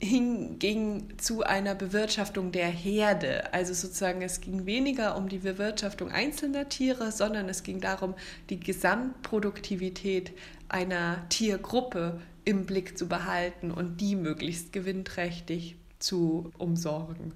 hinging 0.00 1.16
zu 1.18 1.44
einer 1.44 1.76
Bewirtschaftung 1.76 2.50
der 2.50 2.66
Herde. 2.66 3.54
Also 3.54 3.74
sozusagen, 3.74 4.22
es 4.22 4.40
ging 4.40 4.66
weniger 4.66 5.16
um 5.16 5.28
die 5.28 5.38
Bewirtschaftung 5.38 6.10
einzelner 6.10 6.68
Tiere, 6.68 7.12
sondern 7.12 7.48
es 7.48 7.62
ging 7.62 7.80
darum, 7.80 8.14
die 8.50 8.58
Gesamtproduktivität 8.58 10.32
einer 10.68 11.28
Tiergruppe 11.28 12.20
im 12.44 12.66
Blick 12.66 12.98
zu 12.98 13.06
behalten 13.08 13.70
und 13.70 14.00
die 14.00 14.16
möglichst 14.16 14.72
gewinnträchtig 14.72 15.76
zu 16.00 16.50
umsorgen. 16.58 17.32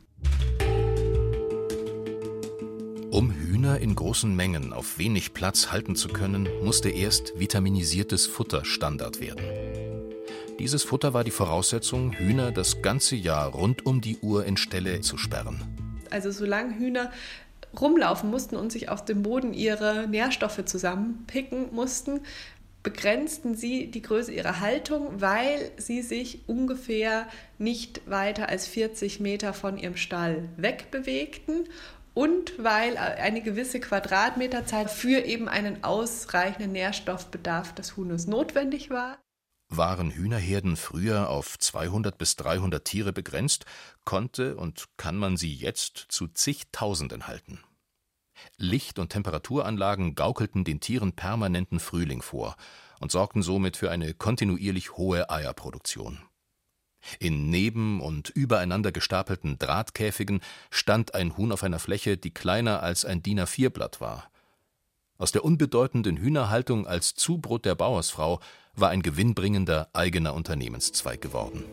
Um 3.11 3.33
Hühner 3.33 3.81
in 3.81 3.97
großen 3.97 4.37
Mengen 4.37 4.73
auf 4.73 4.99
wenig 4.99 5.35
Platz 5.35 5.73
halten 5.73 5.97
zu 5.97 6.07
können, 6.07 6.49
musste 6.63 6.91
erst 6.91 7.41
vitaminisiertes 7.41 8.29
Futter 8.29 8.65
Standard 8.65 9.21
werden. 9.21 9.45
Dieses 10.61 10.85
Futter 10.85 11.13
war 11.13 11.25
die 11.25 11.33
Voraussetzung, 11.33 12.13
Hühner 12.13 12.53
das 12.53 12.83
ganze 12.83 13.17
Jahr 13.17 13.49
rund 13.49 13.85
um 13.85 14.01
die 14.01 14.19
Uhr 14.19 14.45
in 14.45 14.57
Ställe 14.57 15.01
zu 15.01 15.19
sperren. 15.19 15.61
Also 16.11 16.31
solange 16.31 16.79
Hühner 16.79 17.11
rumlaufen 17.81 18.31
mussten 18.31 18.55
und 18.55 18.71
sich 18.71 18.89
aus 18.89 19.05
dem 19.05 19.25
Boden 19.25 19.55
ihre 19.55 20.07
Nährstoffe 20.07 20.65
zusammenpicken 20.65 21.75
mussten, 21.75 22.21
begrenzten 22.85 23.57
sie 23.57 23.91
die 23.91 24.03
Größe 24.03 24.33
ihrer 24.33 24.61
Haltung, 24.61 25.21
weil 25.21 25.73
sie 25.77 26.03
sich 26.03 26.43
ungefähr 26.47 27.27
nicht 27.59 28.09
weiter 28.09 28.49
als 28.49 28.69
40 28.69 29.19
Meter 29.19 29.53
von 29.53 29.77
ihrem 29.77 29.97
Stall 29.97 30.49
wegbewegten 30.57 31.65
und 32.15 32.53
weil 32.59 32.97
eine 32.97 33.43
gewisse 33.43 33.81
Quadratmeterzahl 33.81 34.89
für 34.89 35.25
eben 35.25 35.49
einen 35.49 35.85
ausreichenden 35.85 36.73
Nährstoffbedarf 36.73 37.75
des 37.75 37.97
Huhnes 37.97 38.27
notwendig 38.27 38.91
war. 38.91 39.19
Waren 39.69 40.11
Hühnerherden 40.11 40.77
früher 40.77 41.31
auf 41.31 41.57
200 41.59 42.19
bis 42.19 42.35
300 42.37 42.85
Tiere 42.85 43.13
begrenzt, 43.13 43.67
konnte 44.05 44.57
und 44.57 44.89
kann 44.97 45.17
man 45.17 45.37
sie 45.37 45.55
jetzt 45.55 46.07
zu 46.09 46.27
zigtausenden 46.27 47.29
halten. 47.29 47.61
Licht- 48.57 48.99
und 48.99 49.11
Temperaturanlagen 49.11 50.15
gaukelten 50.15 50.65
den 50.65 50.81
Tieren 50.81 51.13
permanenten 51.13 51.79
Frühling 51.79 52.23
vor 52.23 52.57
und 52.99 53.13
sorgten 53.13 53.43
somit 53.43 53.77
für 53.77 53.91
eine 53.91 54.15
kontinuierlich 54.15 54.97
hohe 54.97 55.31
Eierproduktion. 55.31 56.19
In 57.19 57.51
neben 57.51 58.01
und 58.01 58.31
übereinander 58.31 58.93
gestapelten 58.93 59.59
Drahtkäfigen 59.59 60.41
stand 60.71 61.15
ein 61.15 61.37
Huhn 61.37 61.53
auf 61.53 61.63
einer 61.63 61.79
Fläche, 61.79 62.17
die 62.17 62.31
kleiner 62.31 62.83
als 62.83 63.05
ein 63.05 63.23
DIN 63.23 63.41
A4-Blatt 63.41 64.01
war. 64.01 64.31
Aus 65.19 65.33
der 65.33 65.45
unbedeutenden 65.45 66.17
Hühnerhaltung 66.17 66.87
als 66.87 67.15
Zubrot 67.15 67.67
der 67.67 67.75
Bauersfrau 67.75 68.41
war 68.75 68.89
ein 68.89 69.03
gewinnbringender 69.03 69.89
eigener 69.93 70.35
Unternehmenszweig 70.35 71.21
geworden. 71.21 71.65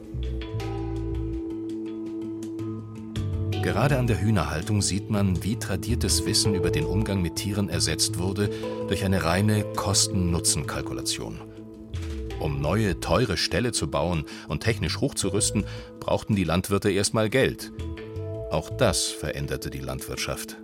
Gerade 3.64 3.98
an 4.00 4.08
der 4.08 4.22
Hühnerhaltung 4.22 4.82
sieht 4.82 5.10
man, 5.10 5.44
wie 5.44 5.58
tradiertes 5.58 6.26
Wissen 6.26 6.56
über 6.56 6.72
den 6.72 6.86
Umgang 6.86 7.22
mit 7.22 7.36
Tieren 7.36 7.70
ersetzt 7.70 8.18
wurde 8.18 8.50
durch 8.88 9.04
eine 9.04 9.24
reine 9.24 9.64
Kosten-Nutzen-Kalkulation. 9.74 11.40
Um 12.40 12.62
neue, 12.62 13.00
teure 13.00 13.36
Ställe 13.36 13.72
zu 13.72 13.90
bauen 13.90 14.26
und 14.48 14.62
technisch 14.62 15.00
hochzurüsten, 15.00 15.66
brauchten 16.00 16.36
die 16.36 16.44
Landwirte 16.44 16.92
erstmal 16.92 17.30
Geld. 17.30 17.72
Auch 18.52 18.70
das 18.70 19.08
veränderte 19.08 19.70
die 19.70 19.80
Landwirtschaft. 19.80 20.58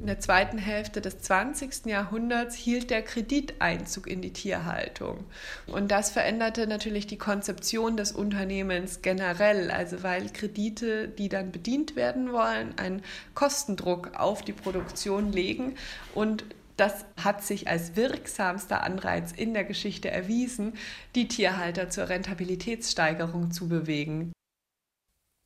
In 0.00 0.08
der 0.08 0.20
zweiten 0.20 0.58
Hälfte 0.58 1.00
des 1.00 1.20
20. 1.20 1.86
Jahrhunderts 1.86 2.54
hielt 2.56 2.90
der 2.90 3.00
Krediteinzug 3.00 4.06
in 4.06 4.20
die 4.20 4.34
Tierhaltung. 4.34 5.24
Und 5.66 5.90
das 5.90 6.10
veränderte 6.10 6.66
natürlich 6.66 7.06
die 7.06 7.16
Konzeption 7.16 7.96
des 7.96 8.12
Unternehmens 8.12 9.00
generell, 9.00 9.70
also 9.70 10.02
weil 10.02 10.28
Kredite, 10.28 11.08
die 11.08 11.30
dann 11.30 11.52
bedient 11.52 11.96
werden 11.96 12.32
wollen, 12.34 12.76
einen 12.76 13.00
Kostendruck 13.32 14.10
auf 14.18 14.42
die 14.42 14.52
Produktion 14.52 15.32
legen 15.32 15.76
und 16.14 16.44
das 16.76 17.04
hat 17.22 17.44
sich 17.44 17.68
als 17.68 17.96
wirksamster 17.96 18.82
Anreiz 18.82 19.32
in 19.32 19.54
der 19.54 19.64
Geschichte 19.64 20.10
erwiesen, 20.10 20.74
die 21.14 21.28
Tierhalter 21.28 21.90
zur 21.90 22.08
Rentabilitätssteigerung 22.08 23.50
zu 23.50 23.68
bewegen. 23.68 24.32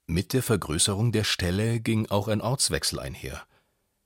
Mit 0.07 0.33
der 0.33 0.43
Vergrößerung 0.43 1.13
der 1.13 1.25
Ställe 1.25 1.81
ging 1.81 2.07
auch 2.07 2.29
ein 2.29 2.41
Ortswechsel 2.41 2.99
einher. 2.99 3.43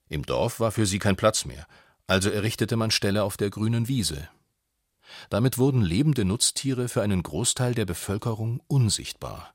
Im 0.08 0.26
Dorf 0.26 0.58
war 0.58 0.72
für 0.72 0.84
sie 0.84 0.98
kein 0.98 1.16
Platz 1.16 1.44
mehr, 1.44 1.66
also 2.06 2.28
errichtete 2.28 2.76
man 2.76 2.90
Ställe 2.90 3.22
auf 3.22 3.36
der 3.36 3.50
grünen 3.50 3.86
Wiese. 3.86 4.28
Damit 5.30 5.58
wurden 5.58 5.82
lebende 5.82 6.24
Nutztiere 6.24 6.88
für 6.88 7.02
einen 7.02 7.22
Großteil 7.22 7.74
der 7.74 7.84
Bevölkerung 7.84 8.60
unsichtbar. 8.66 9.54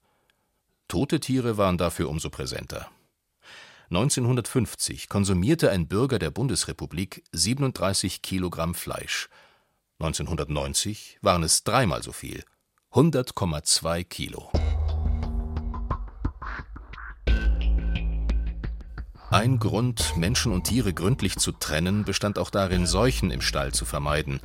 Tote 0.88 1.20
Tiere 1.20 1.58
waren 1.58 1.78
dafür 1.78 2.10
umso 2.10 2.30
präsenter. 2.30 2.90
1950 3.90 5.08
konsumierte 5.08 5.72
ein 5.72 5.88
Bürger 5.88 6.20
der 6.20 6.30
Bundesrepublik 6.30 7.24
37 7.32 8.22
Kilogramm 8.22 8.76
Fleisch. 8.76 9.30
1990 10.00 11.20
waren 11.22 11.42
es 11.44 11.64
dreimal 11.64 12.04
so 12.04 12.12
viel, 12.12 12.44
100,2 12.92 14.04
Kilo. 14.04 14.52
Ein 19.30 19.58
Grund, 19.60 20.18
Menschen 20.18 20.52
und 20.52 20.66
Tiere 20.66 20.94
gründlich 20.94 21.38
zu 21.38 21.54
trennen, 21.54 22.04
bestand 22.04 22.40
auch 22.40 22.50
darin, 22.50 22.86
Seuchen 22.88 23.32
im 23.32 23.42
Stall 23.42 23.74
zu 23.74 23.86
vermeiden. 23.86 24.42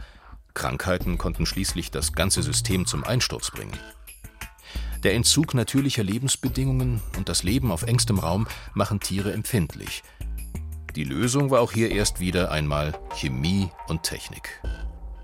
Krankheiten 0.55 1.19
konnten 1.19 1.47
schließlich 1.47 1.91
das 1.91 2.13
ganze 2.13 2.43
System 2.43 2.87
zum 2.87 3.03
Einsturz 3.03 3.51
bringen. 3.51 3.77
Der 5.03 5.15
Entzug 5.15 5.55
natürlicher 5.55 6.05
Lebensbedingungen 6.05 7.01
und 7.17 7.29
das 7.29 7.43
Leben 7.43 7.73
auf 7.73 7.83
engstem 7.83 8.21
Raum 8.21 8.47
machen 8.73 9.01
Tiere 9.01 9.33
empfindlich. 9.33 10.05
Die 10.95 11.03
Lösung 11.03 11.51
war 11.51 11.61
auch 11.61 11.73
hier 11.73 11.91
erst 11.91 12.21
wieder 12.21 12.53
einmal 12.53 12.93
Chemie 13.17 13.69
und 13.89 14.05
Technik. 14.05 14.63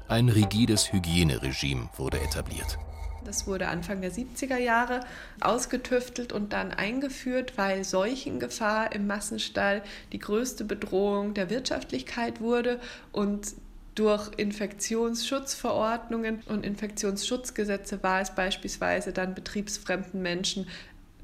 Ein 0.08 0.30
rigides 0.30 0.92
Hygieneregime 0.92 1.90
wurde 1.96 2.18
etabliert. 2.20 2.76
Das 3.24 3.46
wurde 3.46 3.68
Anfang 3.68 4.00
der 4.00 4.10
70er 4.10 4.56
Jahre 4.56 5.00
ausgetüftelt 5.40 6.32
und 6.32 6.52
dann 6.52 6.72
eingeführt, 6.72 7.52
weil 7.56 7.84
Seuchengefahr 7.84 8.92
im 8.92 9.06
Massenstall 9.06 9.82
die 10.12 10.18
größte 10.18 10.64
Bedrohung 10.64 11.34
der 11.34 11.50
Wirtschaftlichkeit 11.50 12.40
wurde 12.40 12.80
und 13.12 13.54
durch 13.98 14.30
Infektionsschutzverordnungen 14.36 16.42
und 16.46 16.64
Infektionsschutzgesetze 16.64 18.00
war 18.02 18.20
es 18.20 18.34
beispielsweise 18.34 19.12
dann 19.12 19.34
betriebsfremden 19.34 20.22
Menschen 20.22 20.68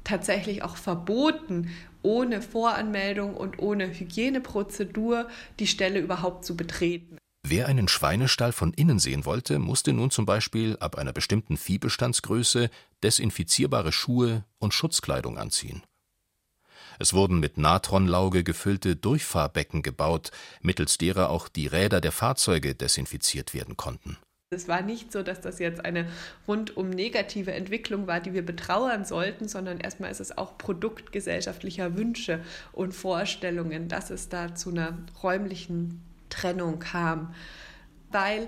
tatsächlich 0.03 0.63
auch 0.63 0.75
verboten, 0.75 1.71
ohne 2.01 2.41
Voranmeldung 2.41 3.35
und 3.35 3.59
ohne 3.59 3.87
Hygieneprozedur 3.87 5.29
die 5.59 5.67
Stelle 5.67 5.99
überhaupt 5.99 6.43
zu 6.45 6.57
betreten. 6.57 7.17
Wer 7.47 7.67
einen 7.67 7.87
Schweinestall 7.87 8.51
von 8.51 8.73
innen 8.73 8.99
sehen 8.99 9.23
wollte, 9.23 9.59
musste 9.59 9.93
nun 9.93 10.11
zum 10.11 10.25
Beispiel 10.25 10.77
ab 10.79 10.97
einer 10.97 11.13
bestimmten 11.13 11.57
Viehbestandsgröße 11.57 12.69
desinfizierbare 13.03 13.91
Schuhe 13.91 14.45
und 14.57 14.73
Schutzkleidung 14.73 15.37
anziehen. 15.37 15.83
Es 16.99 17.13
wurden 17.13 17.39
mit 17.39 17.57
Natronlauge 17.57 18.43
gefüllte 18.43 18.95
Durchfahrbecken 18.95 19.81
gebaut, 19.81 20.31
mittels 20.61 20.97
derer 20.97 21.29
auch 21.29 21.47
die 21.47 21.67
Räder 21.67 22.01
der 22.01 22.11
Fahrzeuge 22.11 22.75
desinfiziert 22.75 23.53
werden 23.53 23.77
konnten. 23.77 24.17
Es 24.51 24.67
war 24.67 24.81
nicht 24.81 25.11
so, 25.11 25.23
dass 25.23 25.41
das 25.41 25.59
jetzt 25.59 25.83
eine 25.83 26.07
rundum 26.47 26.91
negative 26.91 27.51
Entwicklung 27.51 28.05
war, 28.07 28.19
die 28.19 28.33
wir 28.33 28.45
betrauern 28.45 29.03
sollten, 29.03 29.47
sondern 29.47 29.79
erstmal 29.79 30.11
ist 30.11 30.21
es 30.21 30.37
auch 30.37 30.57
Produkt 30.57 31.11
gesellschaftlicher 31.11 31.97
Wünsche 31.97 32.39
und 32.71 32.93
Vorstellungen, 32.93 33.89
dass 33.89 34.11
es 34.11 34.29
da 34.29 34.53
zu 34.53 34.69
einer 34.69 34.97
räumlichen 35.23 36.01
Trennung 36.29 36.79
kam, 36.79 37.33
weil 38.11 38.47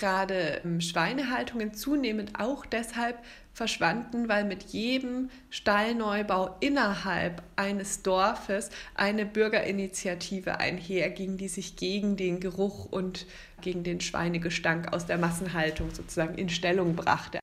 gerade 0.00 0.62
ähm, 0.64 0.80
Schweinehaltungen 0.80 1.74
zunehmend 1.74 2.40
auch 2.40 2.66
deshalb 2.66 3.22
verschwanden, 3.52 4.28
weil 4.28 4.44
mit 4.44 4.64
jedem 4.72 5.30
Stallneubau 5.50 6.56
innerhalb 6.60 7.42
eines 7.54 8.02
Dorfes 8.02 8.70
eine 8.94 9.26
Bürgerinitiative 9.26 10.58
einherging, 10.58 11.36
die 11.36 11.48
sich 11.48 11.76
gegen 11.76 12.16
den 12.16 12.40
Geruch 12.40 12.86
und 12.86 13.26
gegen 13.60 13.84
den 13.84 14.00
Schweinegestank 14.00 14.92
aus 14.92 15.06
der 15.06 15.18
Massenhaltung 15.18 15.94
sozusagen 15.94 16.36
in 16.36 16.48
Stellung 16.48 16.96
brachte. 16.96 17.38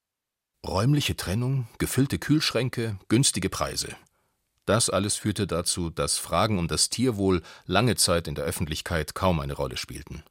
Räumliche 0.68 1.16
Trennung, 1.16 1.68
gefüllte 1.78 2.20
Kühlschränke, 2.20 2.98
günstige 3.08 3.50
Preise. 3.50 3.96
Das 4.66 4.90
alles 4.90 5.16
führte 5.16 5.48
dazu, 5.48 5.90
dass 5.90 6.18
Fragen 6.18 6.60
um 6.60 6.68
das 6.68 6.90
Tierwohl 6.90 7.42
lange 7.66 7.96
Zeit 7.96 8.28
in 8.28 8.36
der 8.36 8.44
Öffentlichkeit 8.44 9.16
kaum 9.16 9.40
eine 9.40 9.54
Rolle 9.54 9.78
spielten. 9.78 10.24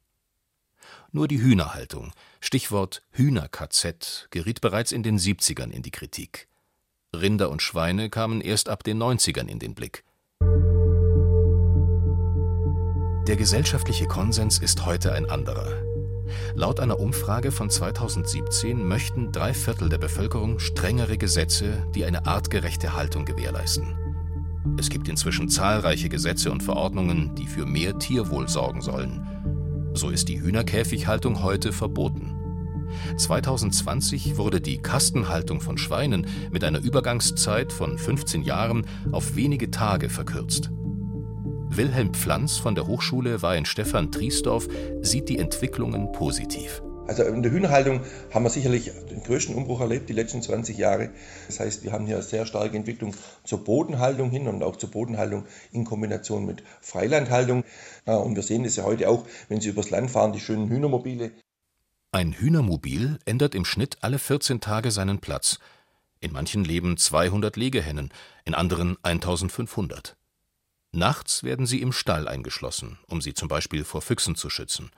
Nur 1.17 1.27
die 1.27 1.41
Hühnerhaltung, 1.41 2.11
Stichwort 2.39 3.01
Hühner-KZ, 3.09 4.27
geriet 4.29 4.61
bereits 4.61 4.91
in 4.91 5.01
den 5.01 5.17
70ern 5.17 5.71
in 5.71 5.81
die 5.81 5.89
Kritik. 5.89 6.47
Rinder 7.11 7.49
und 7.49 7.63
Schweine 7.63 8.11
kamen 8.11 8.39
erst 8.39 8.69
ab 8.69 8.83
den 8.83 9.01
90ern 9.01 9.47
in 9.47 9.57
den 9.57 9.73
Blick. 9.73 10.03
Der 13.27 13.35
gesellschaftliche 13.35 14.05
Konsens 14.05 14.59
ist 14.59 14.85
heute 14.85 15.11
ein 15.13 15.27
anderer. 15.27 15.81
Laut 16.53 16.79
einer 16.79 16.99
Umfrage 16.99 17.51
von 17.51 17.71
2017 17.71 18.87
möchten 18.87 19.31
drei 19.31 19.55
Viertel 19.55 19.89
der 19.89 19.97
Bevölkerung 19.97 20.59
strengere 20.59 21.17
Gesetze, 21.17 21.83
die 21.95 22.05
eine 22.05 22.27
artgerechte 22.27 22.93
Haltung 22.93 23.25
gewährleisten. 23.25 23.97
Es 24.77 24.91
gibt 24.91 25.07
inzwischen 25.07 25.49
zahlreiche 25.49 26.09
Gesetze 26.09 26.51
und 26.51 26.61
Verordnungen, 26.61 27.33
die 27.33 27.47
für 27.47 27.65
mehr 27.65 27.97
Tierwohl 27.97 28.47
sorgen 28.47 28.81
sollen. 28.81 29.36
So 29.97 30.11
ist 30.11 30.29
die 30.29 30.39
Hühnerkäfighaltung 30.39 31.41
heute 31.41 31.73
verboten. 31.73 32.35
2020 33.17 34.37
wurde 34.37 34.61
die 34.61 34.77
Kastenhaltung 34.77 35.59
von 35.59 35.79
Schweinen 35.79 36.27
mit 36.51 36.63
einer 36.63 36.77
Übergangszeit 36.77 37.73
von 37.73 37.97
15 37.97 38.43
Jahren 38.43 38.85
auf 39.11 39.35
wenige 39.35 39.71
Tage 39.71 40.09
verkürzt. 40.09 40.69
Wilhelm 41.69 42.13
Pflanz 42.13 42.57
von 42.57 42.75
der 42.75 42.85
Hochschule 42.85 43.41
Weihenstephan 43.41 44.11
Triesdorf 44.11 44.67
sieht 45.01 45.29
die 45.29 45.39
Entwicklungen 45.39 46.11
positiv. 46.11 46.83
Also 47.07 47.23
in 47.23 47.41
der 47.41 47.51
Hühnerhaltung 47.51 48.01
haben 48.33 48.43
wir 48.43 48.49
sicherlich 48.49 48.91
den 49.09 49.23
größten 49.23 49.55
Umbruch 49.55 49.79
erlebt 49.79 50.09
die 50.09 50.13
letzten 50.13 50.41
20 50.41 50.77
Jahre. 50.77 51.09
Das 51.47 51.59
heißt, 51.59 51.83
wir 51.83 51.93
haben 51.93 52.05
hier 52.05 52.15
eine 52.15 52.23
sehr 52.23 52.45
starke 52.45 52.75
Entwicklung 52.75 53.15
zur 53.43 53.63
Bodenhaltung 53.63 54.29
hin 54.29 54.47
und 54.47 54.61
auch 54.61 54.75
zur 54.75 54.91
Bodenhaltung 54.91 55.45
in 55.71 55.85
Kombination 55.85 56.45
mit 56.45 56.63
Freilandhaltung. 56.81 57.63
Und 58.05 58.35
wir 58.35 58.43
sehen 58.43 58.63
das 58.63 58.75
ja 58.75 58.83
heute 58.83 59.09
auch, 59.09 59.25
wenn 59.47 59.61
Sie 59.61 59.69
übers 59.69 59.89
Land 59.89 60.11
fahren, 60.11 60.33
die 60.33 60.39
schönen 60.39 60.69
Hühnermobile. 60.69 61.31
Ein 62.11 62.33
Hühnermobil 62.33 63.19
ändert 63.25 63.55
im 63.55 63.65
Schnitt 63.65 63.97
alle 64.01 64.19
14 64.19 64.59
Tage 64.59 64.91
seinen 64.91 65.19
Platz. 65.19 65.59
In 66.19 66.31
manchen 66.33 66.63
leben 66.63 66.97
200 66.97 67.55
Legehennen, 67.57 68.11
in 68.43 68.53
anderen 68.53 68.97
1500. 69.03 70.17
Nachts 70.93 71.43
werden 71.43 71.65
sie 71.65 71.81
im 71.81 71.91
Stall 71.91 72.27
eingeschlossen, 72.27 72.97
um 73.07 73.21
sie 73.21 73.33
zum 73.33 73.47
Beispiel 73.47 73.83
vor 73.83 74.01
Füchsen 74.01 74.35
zu 74.35 74.49
schützen. 74.49 74.89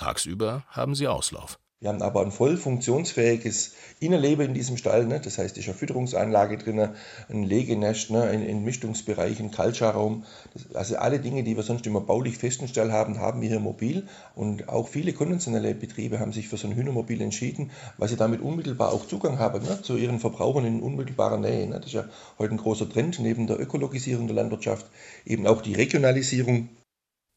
Tagsüber 0.00 0.64
haben 0.70 0.94
sie 0.94 1.08
Auslauf. 1.08 1.58
Wir 1.78 1.90
haben 1.90 2.00
aber 2.00 2.22
ein 2.22 2.30
voll 2.30 2.56
funktionsfähiges 2.56 3.74
Innenleben 4.00 4.46
in 4.46 4.54
diesem 4.54 4.78
Stall. 4.78 5.06
Ne? 5.06 5.20
Das 5.20 5.36
heißt, 5.36 5.58
ist 5.58 5.66
eine 5.66 5.74
Fütterungsanlage 5.74 6.56
drin, 6.56 6.90
ein 7.28 7.42
Legenest, 7.42 8.10
ne? 8.10 8.22
ein 8.22 8.42
Entmischungsbereich, 8.42 9.40
ein 9.40 9.50
Kaltscharraum. 9.50 10.24
also 10.72 10.96
alle 10.96 11.20
Dinge, 11.20 11.42
die 11.42 11.54
wir 11.56 11.62
sonst 11.62 11.86
immer 11.86 12.00
baulich 12.00 12.38
festen 12.38 12.66
Stall 12.66 12.92
haben, 12.92 13.18
haben 13.18 13.42
wir 13.42 13.48
hier 13.48 13.60
mobil. 13.60 14.06
Und 14.34 14.70
auch 14.70 14.88
viele 14.88 15.12
konventionelle 15.12 15.74
Betriebe 15.74 16.18
haben 16.18 16.32
sich 16.32 16.48
für 16.48 16.56
so 16.56 16.66
ein 16.66 16.74
Hühnermobil 16.74 17.20
entschieden, 17.20 17.70
weil 17.98 18.08
sie 18.08 18.16
damit 18.16 18.40
unmittelbar 18.40 18.92
auch 18.92 19.06
Zugang 19.06 19.38
haben 19.38 19.62
ne? 19.64 19.82
zu 19.82 19.96
ihren 19.96 20.18
Verbrauchern 20.18 20.64
in 20.64 20.82
unmittelbarer 20.82 21.38
Nähe. 21.38 21.66
Ne? 21.66 21.76
Das 21.76 21.86
ist 21.86 21.94
ja 21.94 22.04
heute 22.38 22.54
ein 22.54 22.58
großer 22.58 22.88
Trend 22.88 23.18
neben 23.20 23.46
der 23.46 23.60
Ökologisierung 23.60 24.26
der 24.26 24.36
Landwirtschaft, 24.36 24.86
eben 25.26 25.46
auch 25.46 25.60
die 25.60 25.74
Regionalisierung 25.74 26.70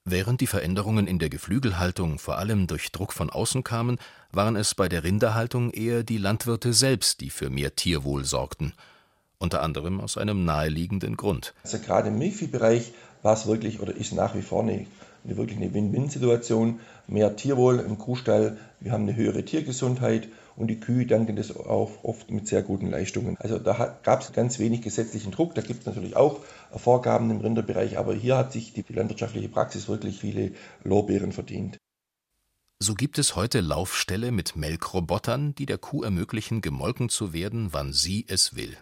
Während 0.05 0.41
die 0.41 0.47
Veränderungen 0.47 1.07
in 1.07 1.17
der 1.17 1.29
Geflügelhaltung 1.29 2.19
vor 2.19 2.37
allem 2.37 2.67
durch 2.67 2.91
Druck 2.91 3.13
von 3.13 3.29
außen 3.29 3.63
kamen, 3.63 3.99
waren 4.33 4.57
es 4.57 4.75
bei 4.75 4.89
der 4.89 5.05
Rinderhaltung 5.05 5.71
eher 5.71 6.03
die 6.03 6.17
Landwirte 6.17 6.73
selbst, 6.73 7.21
die 7.21 7.29
für 7.29 7.49
mehr 7.49 7.77
Tierwohl 7.77 8.25
sorgten, 8.25 8.73
unter 9.37 9.61
anderem 9.61 10.01
aus 10.01 10.17
einem 10.17 10.43
naheliegenden 10.43 11.15
Grund. 11.15 11.53
Also 11.63 11.79
gerade 11.79 12.09
im 12.09 12.17
Milchviehbereich 12.17 12.91
war 13.21 13.33
es 13.33 13.47
wirklich 13.47 13.79
oder 13.79 13.95
ist 13.95 14.11
nach 14.11 14.35
wie 14.35 14.41
vor 14.41 14.63
eine, 14.63 14.87
wirklich 15.23 15.57
eine 15.57 15.73
Win-Win-Situation. 15.73 16.81
Mehr 17.07 17.37
Tierwohl 17.37 17.79
im 17.79 17.97
Kuhstall, 17.97 18.57
wir 18.81 18.91
haben 18.91 19.03
eine 19.03 19.15
höhere 19.15 19.45
Tiergesundheit 19.45 20.27
und 20.55 20.67
die 20.67 20.79
Kühe 20.79 21.05
danken 21.05 21.35
das 21.35 21.55
auch 21.55 22.03
oft 22.03 22.29
mit 22.29 22.47
sehr 22.47 22.61
guten 22.61 22.89
Leistungen. 22.89 23.37
Also 23.37 23.59
da 23.59 23.99
gab 24.03 24.21
es 24.21 24.33
ganz 24.33 24.59
wenig 24.59 24.81
gesetzlichen 24.81 25.31
Druck. 25.31 25.55
Da 25.55 25.61
gibt 25.61 25.81
es 25.81 25.85
natürlich 25.85 26.15
auch 26.15 26.41
Vorgaben 26.75 27.31
im 27.31 27.41
Rinderbereich, 27.41 27.97
aber 27.97 28.13
hier 28.13 28.37
hat 28.37 28.53
sich 28.53 28.73
die 28.73 28.85
landwirtschaftliche 28.93 29.49
Praxis 29.49 29.87
wirklich 29.87 30.19
viele 30.19 30.51
Lorbeeren 30.83 31.31
verdient. 31.31 31.77
So 32.79 32.95
gibt 32.95 33.17
es 33.17 33.35
heute 33.35 33.61
Laufställe 33.61 34.31
mit 34.31 34.55
Melkrobotern, 34.55 35.55
die 35.55 35.65
der 35.65 35.77
Kuh 35.77 36.03
ermöglichen, 36.03 36.61
gemolken 36.61 37.07
zu 37.09 37.31
werden, 37.31 37.69
wann 37.71 37.93
sie 37.93 38.25
es 38.27 38.55
will. 38.55 38.75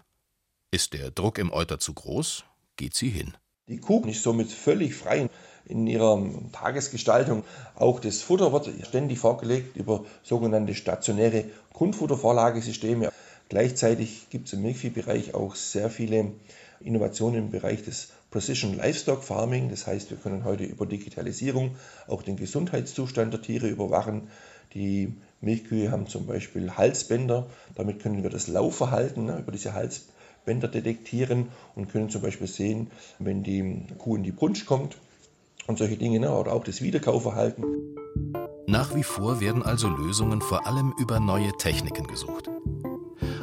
Ist 0.72 0.94
der 0.94 1.12
Druck 1.12 1.38
im 1.38 1.52
Euter 1.52 1.78
zu 1.78 1.94
groß, 1.94 2.46
geht 2.78 2.96
sie 2.96 3.10
hin. 3.10 3.38
Die 3.68 3.78
Kuh 3.78 4.04
ist 4.06 4.24
somit 4.24 4.52
völlig 4.52 4.96
frei 4.96 5.30
in 5.66 5.88
ihrer 5.88 6.22
Tagesgestaltung. 6.52 7.44
Auch 7.76 8.00
das 8.00 8.22
Futter 8.22 8.52
wird 8.54 8.70
ständig 8.88 9.20
vorgelegt 9.20 9.78
über 9.78 10.06
sogenannte 10.24 10.76
stationäre 10.76 11.46
Grundfuttervorlagesysteme. 11.74 13.12
Gleichzeitig 13.50 14.30
gibt 14.30 14.48
es 14.48 14.54
im 14.54 14.62
Milchviehbereich 14.62 15.34
auch 15.34 15.56
sehr 15.56 15.90
viele 15.90 16.32
Innovationen 16.80 17.40
im 17.40 17.52
Bereich 17.52 17.84
des 17.84 18.10
Precision 18.32 18.76
Livestock 18.78 19.24
Farming. 19.24 19.70
Das 19.70 19.88
heißt, 19.88 20.10
wir 20.10 20.18
können 20.18 20.46
heute 20.46 20.64
über 20.64 20.86
Digitalisierung 20.86 21.76
auch 22.08 22.24
den 22.24 22.38
Gesundheitszustand 22.38 23.34
der 23.34 23.42
Tiere 23.42 23.68
überwachen. 23.68 24.30
Die 24.74 25.14
Milchkühe 25.42 25.92
haben 25.92 26.08
zum 26.08 26.28
Beispiel 26.28 26.72
Halsbänder. 26.72 27.48
Damit 27.76 28.02
können 28.02 28.24
wir 28.24 28.30
das 28.30 28.48
Laufverhalten 28.48 29.26
ne, 29.26 29.40
über 29.40 29.52
diese 29.52 29.74
Halsbänder 29.74 30.70
detektieren 30.70 31.50
und 31.76 31.90
können 31.92 32.10
zum 32.10 32.22
Beispiel 32.22 32.48
sehen, 32.48 32.90
wenn 33.20 33.44
die 33.44 33.86
Kuh 33.98 34.16
in 34.16 34.24
die 34.24 34.32
Brunsch 34.32 34.66
kommt 34.66 34.96
und 35.68 35.78
solche 35.78 35.98
Dinge 35.98 36.20
ne, 36.20 36.32
oder 36.32 36.54
auch 36.54 36.64
das 36.64 36.82
Wiederkaufverhalten. 36.82 37.66
Nach 38.68 38.96
wie 38.96 39.04
vor 39.04 39.42
werden 39.42 39.64
also 39.64 39.90
Lösungen 39.90 40.42
vor 40.42 40.66
allem 40.66 40.94
über 40.98 41.20
neue 41.20 41.52
Techniken 41.58 42.08
gesucht. 42.08 42.50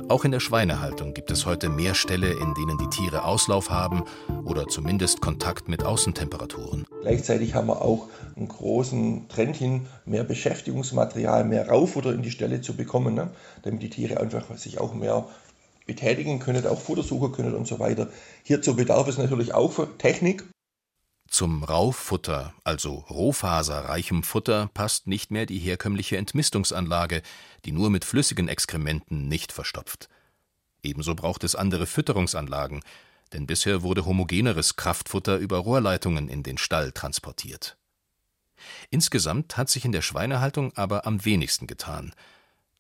Auch 0.08 0.24
in 0.24 0.30
der 0.30 0.40
Schweinehaltung 0.40 1.12
gibt 1.12 1.30
es 1.30 1.44
heute 1.44 1.68
mehr 1.68 1.94
Ställe, 1.94 2.30
in 2.30 2.54
denen 2.54 2.78
die 2.78 2.88
Tiere 2.88 3.24
Auslauf 3.24 3.68
haben 3.68 4.04
oder 4.46 4.66
zumindest 4.66 5.20
Kontakt 5.20 5.68
mit 5.68 5.84
Außentemperaturen. 5.84 6.86
Gleichzeitig 7.02 7.52
haben 7.52 7.66
wir 7.66 7.82
auch 7.82 8.08
einen 8.34 8.48
großen 8.48 9.28
Trend 9.28 9.56
hin, 9.56 9.86
mehr 10.06 10.24
Beschäftigungsmaterial, 10.24 11.44
mehr 11.44 11.68
Raufutter 11.68 12.14
in 12.14 12.22
die 12.22 12.30
Ställe 12.30 12.62
zu 12.62 12.74
bekommen, 12.74 13.14
ne? 13.14 13.30
damit 13.64 13.82
die 13.82 13.90
Tiere 13.90 14.18
einfach 14.18 14.56
sich 14.56 14.80
auch 14.80 14.94
mehr 14.94 15.26
betätigen 15.86 16.38
können, 16.38 16.66
auch 16.66 16.80
Futter 16.80 17.02
suchen 17.02 17.32
können 17.32 17.54
und 17.54 17.66
so 17.66 17.78
weiter. 17.78 18.08
Hierzu 18.44 18.76
bedarf 18.76 19.08
es 19.08 19.18
natürlich 19.18 19.52
auch 19.52 19.74
Technik. 19.98 20.44
Zum 21.28 21.62
Raufutter, 21.62 22.54
also 22.64 22.94
rohfaserreichem 23.10 24.22
Futter, 24.22 24.70
passt 24.72 25.06
nicht 25.06 25.30
mehr 25.30 25.44
die 25.44 25.58
herkömmliche 25.58 26.16
Entmistungsanlage, 26.16 27.22
die 27.66 27.72
nur 27.72 27.90
mit 27.90 28.06
flüssigen 28.06 28.48
Exkrementen 28.48 29.28
nicht 29.28 29.52
verstopft. 29.52 30.08
Ebenso 30.82 31.14
braucht 31.14 31.44
es 31.44 31.54
andere 31.54 31.86
Fütterungsanlagen, 31.86 32.82
denn 33.34 33.46
bisher 33.46 33.82
wurde 33.82 34.06
homogeneres 34.06 34.76
Kraftfutter 34.76 35.36
über 35.36 35.58
Rohrleitungen 35.58 36.28
in 36.28 36.42
den 36.42 36.56
Stall 36.56 36.92
transportiert. 36.92 37.76
Insgesamt 38.88 39.58
hat 39.58 39.68
sich 39.68 39.84
in 39.84 39.92
der 39.92 40.02
Schweinehaltung 40.02 40.74
aber 40.76 41.06
am 41.06 41.24
wenigsten 41.26 41.66
getan, 41.66 42.14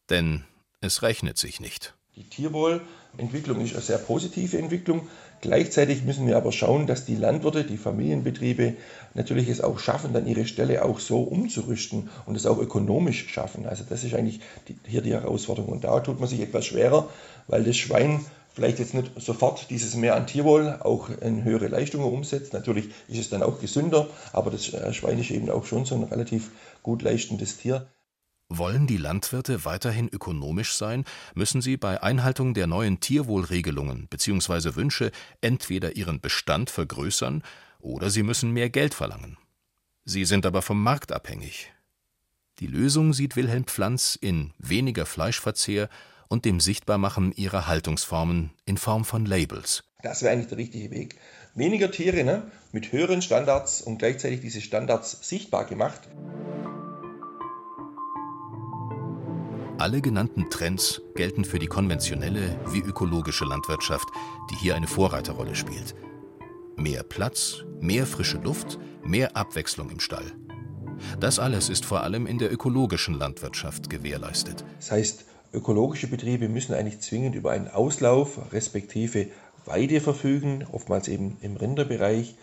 denn 0.08 0.44
es 0.80 1.02
rechnet 1.02 1.36
sich 1.36 1.60
nicht. 1.60 1.97
Die 2.18 2.28
Tierwohlentwicklung 2.28 3.60
ist 3.60 3.74
eine 3.74 3.82
sehr 3.82 3.98
positive 3.98 4.58
Entwicklung. 4.58 5.06
Gleichzeitig 5.40 6.02
müssen 6.02 6.26
wir 6.26 6.36
aber 6.36 6.50
schauen, 6.50 6.88
dass 6.88 7.04
die 7.04 7.14
Landwirte, 7.14 7.62
die 7.62 7.76
Familienbetriebe 7.76 8.74
natürlich 9.14 9.48
es 9.48 9.60
auch 9.60 9.78
schaffen, 9.78 10.12
dann 10.12 10.26
ihre 10.26 10.44
Ställe 10.44 10.84
auch 10.84 10.98
so 10.98 11.20
umzurüsten 11.20 12.10
und 12.26 12.34
es 12.34 12.44
auch 12.46 12.58
ökonomisch 12.58 13.28
schaffen. 13.28 13.66
Also 13.66 13.84
das 13.88 14.02
ist 14.02 14.14
eigentlich 14.14 14.40
die, 14.66 14.76
hier 14.84 15.02
die 15.02 15.12
Herausforderung. 15.12 15.70
Und 15.70 15.84
da 15.84 16.00
tut 16.00 16.18
man 16.18 16.28
sich 16.28 16.40
etwas 16.40 16.66
schwerer, 16.66 17.08
weil 17.46 17.62
das 17.62 17.76
Schwein 17.76 18.24
vielleicht 18.52 18.80
jetzt 18.80 18.94
nicht 18.94 19.12
sofort 19.20 19.70
dieses 19.70 19.94
Mehr 19.94 20.16
an 20.16 20.26
Tierwohl 20.26 20.80
auch 20.80 21.10
in 21.10 21.44
höhere 21.44 21.68
Leistungen 21.68 22.12
umsetzt. 22.12 22.52
Natürlich 22.52 22.88
ist 23.06 23.20
es 23.20 23.30
dann 23.30 23.44
auch 23.44 23.60
gesünder, 23.60 24.08
aber 24.32 24.50
das 24.50 24.74
äh, 24.74 24.92
Schwein 24.92 25.20
ist 25.20 25.30
eben 25.30 25.50
auch 25.50 25.66
schon 25.66 25.84
so 25.84 25.94
ein 25.94 26.02
relativ 26.02 26.50
gut 26.82 27.02
leistendes 27.02 27.58
Tier. 27.58 27.86
Wollen 28.50 28.86
die 28.86 28.96
Landwirte 28.96 29.66
weiterhin 29.66 30.08
ökonomisch 30.08 30.74
sein, 30.74 31.04
müssen 31.34 31.60
sie 31.60 31.76
bei 31.76 32.02
Einhaltung 32.02 32.54
der 32.54 32.66
neuen 32.66 32.98
Tierwohlregelungen 32.98 34.08
bzw. 34.08 34.74
Wünsche 34.74 35.12
entweder 35.42 35.96
ihren 35.96 36.20
Bestand 36.20 36.70
vergrößern 36.70 37.42
oder 37.78 38.08
sie 38.08 38.22
müssen 38.22 38.50
mehr 38.52 38.70
Geld 38.70 38.94
verlangen. 38.94 39.36
Sie 40.06 40.24
sind 40.24 40.46
aber 40.46 40.62
vom 40.62 40.82
Markt 40.82 41.12
abhängig. 41.12 41.70
Die 42.60 42.66
Lösung 42.66 43.12
sieht 43.12 43.36
Wilhelm 43.36 43.64
Pflanz 43.64 44.16
in 44.18 44.54
weniger 44.58 45.04
Fleischverzehr 45.04 45.90
und 46.28 46.46
dem 46.46 46.58
Sichtbarmachen 46.58 47.32
ihrer 47.32 47.66
Haltungsformen 47.66 48.50
in 48.64 48.78
Form 48.78 49.04
von 49.04 49.26
Labels. 49.26 49.84
Das 50.02 50.22
wäre 50.22 50.32
eigentlich 50.32 50.48
der 50.48 50.58
richtige 50.58 50.90
Weg. 50.90 51.16
Weniger 51.54 51.90
Tiere 51.90 52.24
ne, 52.24 52.50
mit 52.72 52.92
höheren 52.92 53.20
Standards 53.20 53.82
und 53.82 53.98
gleichzeitig 53.98 54.40
diese 54.40 54.62
Standards 54.62 55.28
sichtbar 55.28 55.66
gemacht. 55.66 56.00
Alle 59.78 60.00
genannten 60.00 60.50
Trends 60.50 61.00
gelten 61.14 61.44
für 61.44 61.60
die 61.60 61.68
konventionelle 61.68 62.58
wie 62.72 62.80
ökologische 62.80 63.44
Landwirtschaft, 63.44 64.08
die 64.50 64.56
hier 64.56 64.74
eine 64.74 64.88
Vorreiterrolle 64.88 65.54
spielt. 65.54 65.94
Mehr 66.76 67.04
Platz, 67.04 67.62
mehr 67.80 68.04
frische 68.04 68.38
Luft, 68.38 68.76
mehr 69.04 69.36
Abwechslung 69.36 69.90
im 69.90 70.00
Stall. 70.00 70.32
Das 71.20 71.38
alles 71.38 71.68
ist 71.68 71.84
vor 71.84 72.02
allem 72.02 72.26
in 72.26 72.38
der 72.38 72.52
ökologischen 72.52 73.14
Landwirtschaft 73.14 73.88
gewährleistet. 73.88 74.64
Das 74.80 74.90
heißt, 74.90 75.24
ökologische 75.52 76.08
Betriebe 76.08 76.48
müssen 76.48 76.74
eigentlich 76.74 76.98
zwingend 76.98 77.36
über 77.36 77.52
einen 77.52 77.68
Auslauf 77.68 78.52
respektive 78.52 79.28
Weide 79.64 80.00
verfügen, 80.00 80.66
oftmals 80.72 81.06
eben 81.06 81.36
im 81.40 81.56
Rinderbereich. 81.56 82.34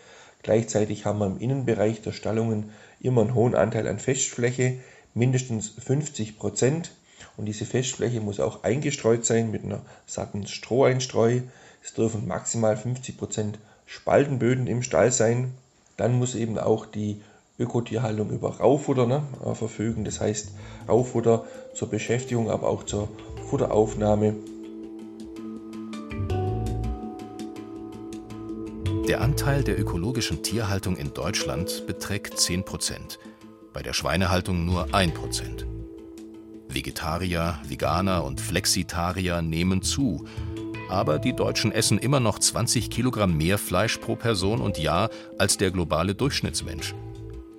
Gleichzeitig 0.41 1.03
haben 1.03 1.19
wir 1.19 1.27
im 1.27 1.39
Innenbereich 1.39 2.01
der 2.01 2.13
Stallungen 2.13 2.71
immer 3.01 3.23
einen 3.23 3.35
hohen 3.35 3.55
Anteil 3.55 3.89
an 3.89 3.99
Festfläche, 3.99 4.77
mindestens 5.13 5.67
50 5.67 6.37
Prozent. 6.37 6.91
Und 7.37 7.45
diese 7.45 7.65
Festfläche 7.65 8.21
muss 8.21 8.39
auch 8.39 8.63
eingestreut 8.63 9.25
sein 9.25 9.51
mit 9.51 9.63
einer 9.63 9.81
satten 10.05 10.47
Stroheinstreu. 10.47 11.41
Es 11.83 11.93
dürfen 11.93 12.27
maximal 12.27 12.75
50% 12.75 13.55
Spaltenböden 13.85 14.67
im 14.67 14.81
Stall 14.81 15.11
sein. 15.11 15.53
Dann 15.97 16.17
muss 16.17 16.35
eben 16.35 16.57
auch 16.57 16.85
die 16.85 17.21
Ökotierhaltung 17.57 18.31
über 18.31 18.57
Raufutter 18.57 19.05
ne, 19.05 19.23
äh, 19.45 19.53
verfügen. 19.53 20.03
Das 20.03 20.19
heißt 20.19 20.51
Raufutter 20.87 21.45
zur 21.73 21.89
Beschäftigung, 21.89 22.49
aber 22.49 22.67
auch 22.67 22.83
zur 22.83 23.09
Futteraufnahme. 23.49 24.35
Der 29.07 29.21
Anteil 29.21 29.63
der 29.63 29.79
ökologischen 29.79 30.41
Tierhaltung 30.41 30.97
in 30.97 31.13
Deutschland 31.13 31.85
beträgt 31.85 32.33
10%, 32.33 33.19
bei 33.71 33.83
der 33.83 33.93
Schweinehaltung 33.93 34.65
nur 34.65 34.87
1%. 34.87 35.74
Vegetarier, 36.75 37.59
Veganer 37.67 38.23
und 38.23 38.39
Flexitarier 38.39 39.41
nehmen 39.41 39.81
zu. 39.81 40.25
Aber 40.89 41.17
die 41.17 41.35
Deutschen 41.35 41.71
essen 41.71 41.97
immer 41.97 42.19
noch 42.19 42.38
20 42.38 42.91
Kilogramm 42.91 43.35
mehr 43.35 43.57
Fleisch 43.57 43.97
pro 43.97 44.15
Person 44.15 44.61
und 44.61 44.77
Jahr 44.77 45.09
als 45.39 45.57
der 45.57 45.71
globale 45.71 46.13
Durchschnittsmensch. 46.13 46.93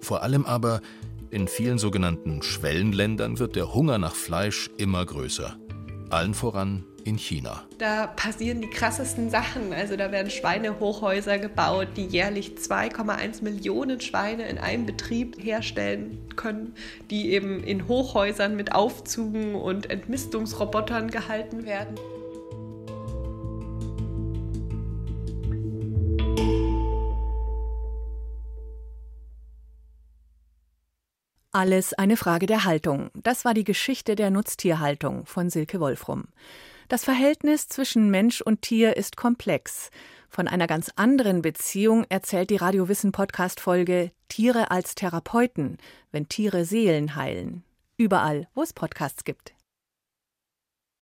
Vor 0.01 0.23
allem 0.23 0.47
aber 0.47 0.81
in 1.31 1.49
vielen 1.49 1.79
sogenannten 1.79 2.43
Schwellenländern 2.43 3.41
wird 3.41 3.57
der 3.57 3.75
Hunger 3.75 3.99
nach 3.99 4.15
Fleisch 4.15 4.71
immer 4.77 5.05
größer. 5.05 5.57
Allen 6.11 6.35
voran 6.35 6.85
in 7.07 7.19
China. 7.19 7.63
Da 7.79 8.09
passieren 8.09 8.61
die 8.61 8.71
krassesten 8.71 9.31
Sachen. 9.31 9.73
Also 9.73 9.97
da 9.97 10.11
werden 10.11 10.31
Schweinehochhäuser 10.31 11.39
gebaut, 11.39 11.89
die 11.97 12.07
jährlich 12.07 12.55
2,1 12.59 13.45
Millionen 13.45 14.01
Schweine 14.01 14.49
in 14.49 14.59
einem 14.59 14.87
Betrieb 14.87 15.37
herstellen 15.43 16.19
können, 16.37 16.75
die 17.11 17.33
eben 17.33 17.63
in 17.63 17.89
Hochhäusern 17.89 18.57
mit 18.57 18.75
Aufzügen 18.75 19.55
und 19.55 19.91
Entmistungsrobotern 19.91 21.11
gehalten 21.11 21.65
werden. 21.65 21.97
Alles 31.53 31.95
eine 31.95 32.19
Frage 32.19 32.45
der 32.45 32.65
Haltung. 32.65 33.11
Das 33.15 33.47
war 33.47 33.55
die 33.55 33.65
Geschichte 33.65 34.15
der 34.15 34.31
Nutztierhaltung 34.31 35.25
von 35.25 35.49
Silke 35.49 35.81
Wolfrum. 35.81 36.25
Das 36.89 37.03
Verhältnis 37.03 37.67
zwischen 37.67 38.11
Mensch 38.11 38.41
und 38.41 38.63
Tier 38.63 38.97
ist 38.97 39.17
komplex. 39.17 39.91
Von 40.29 40.47
einer 40.47 40.69
ganz 40.69 40.89
anderen 40.95 41.43
Beziehung 41.43 42.05
erzählt 42.09 42.51
die 42.51 42.57
Radiowissen 42.57 43.11
Podcast 43.11 43.59
Folge 43.59 44.13
Tiere 44.29 44.71
als 44.71 44.95
Therapeuten, 44.95 45.79
wenn 46.13 46.29
Tiere 46.29 46.65
Seelen 46.65 47.17
heilen. 47.17 47.65
Überall, 47.97 48.47
wo 48.55 48.63
es 48.63 48.73
Podcasts 48.73 49.25
gibt. 49.25 49.56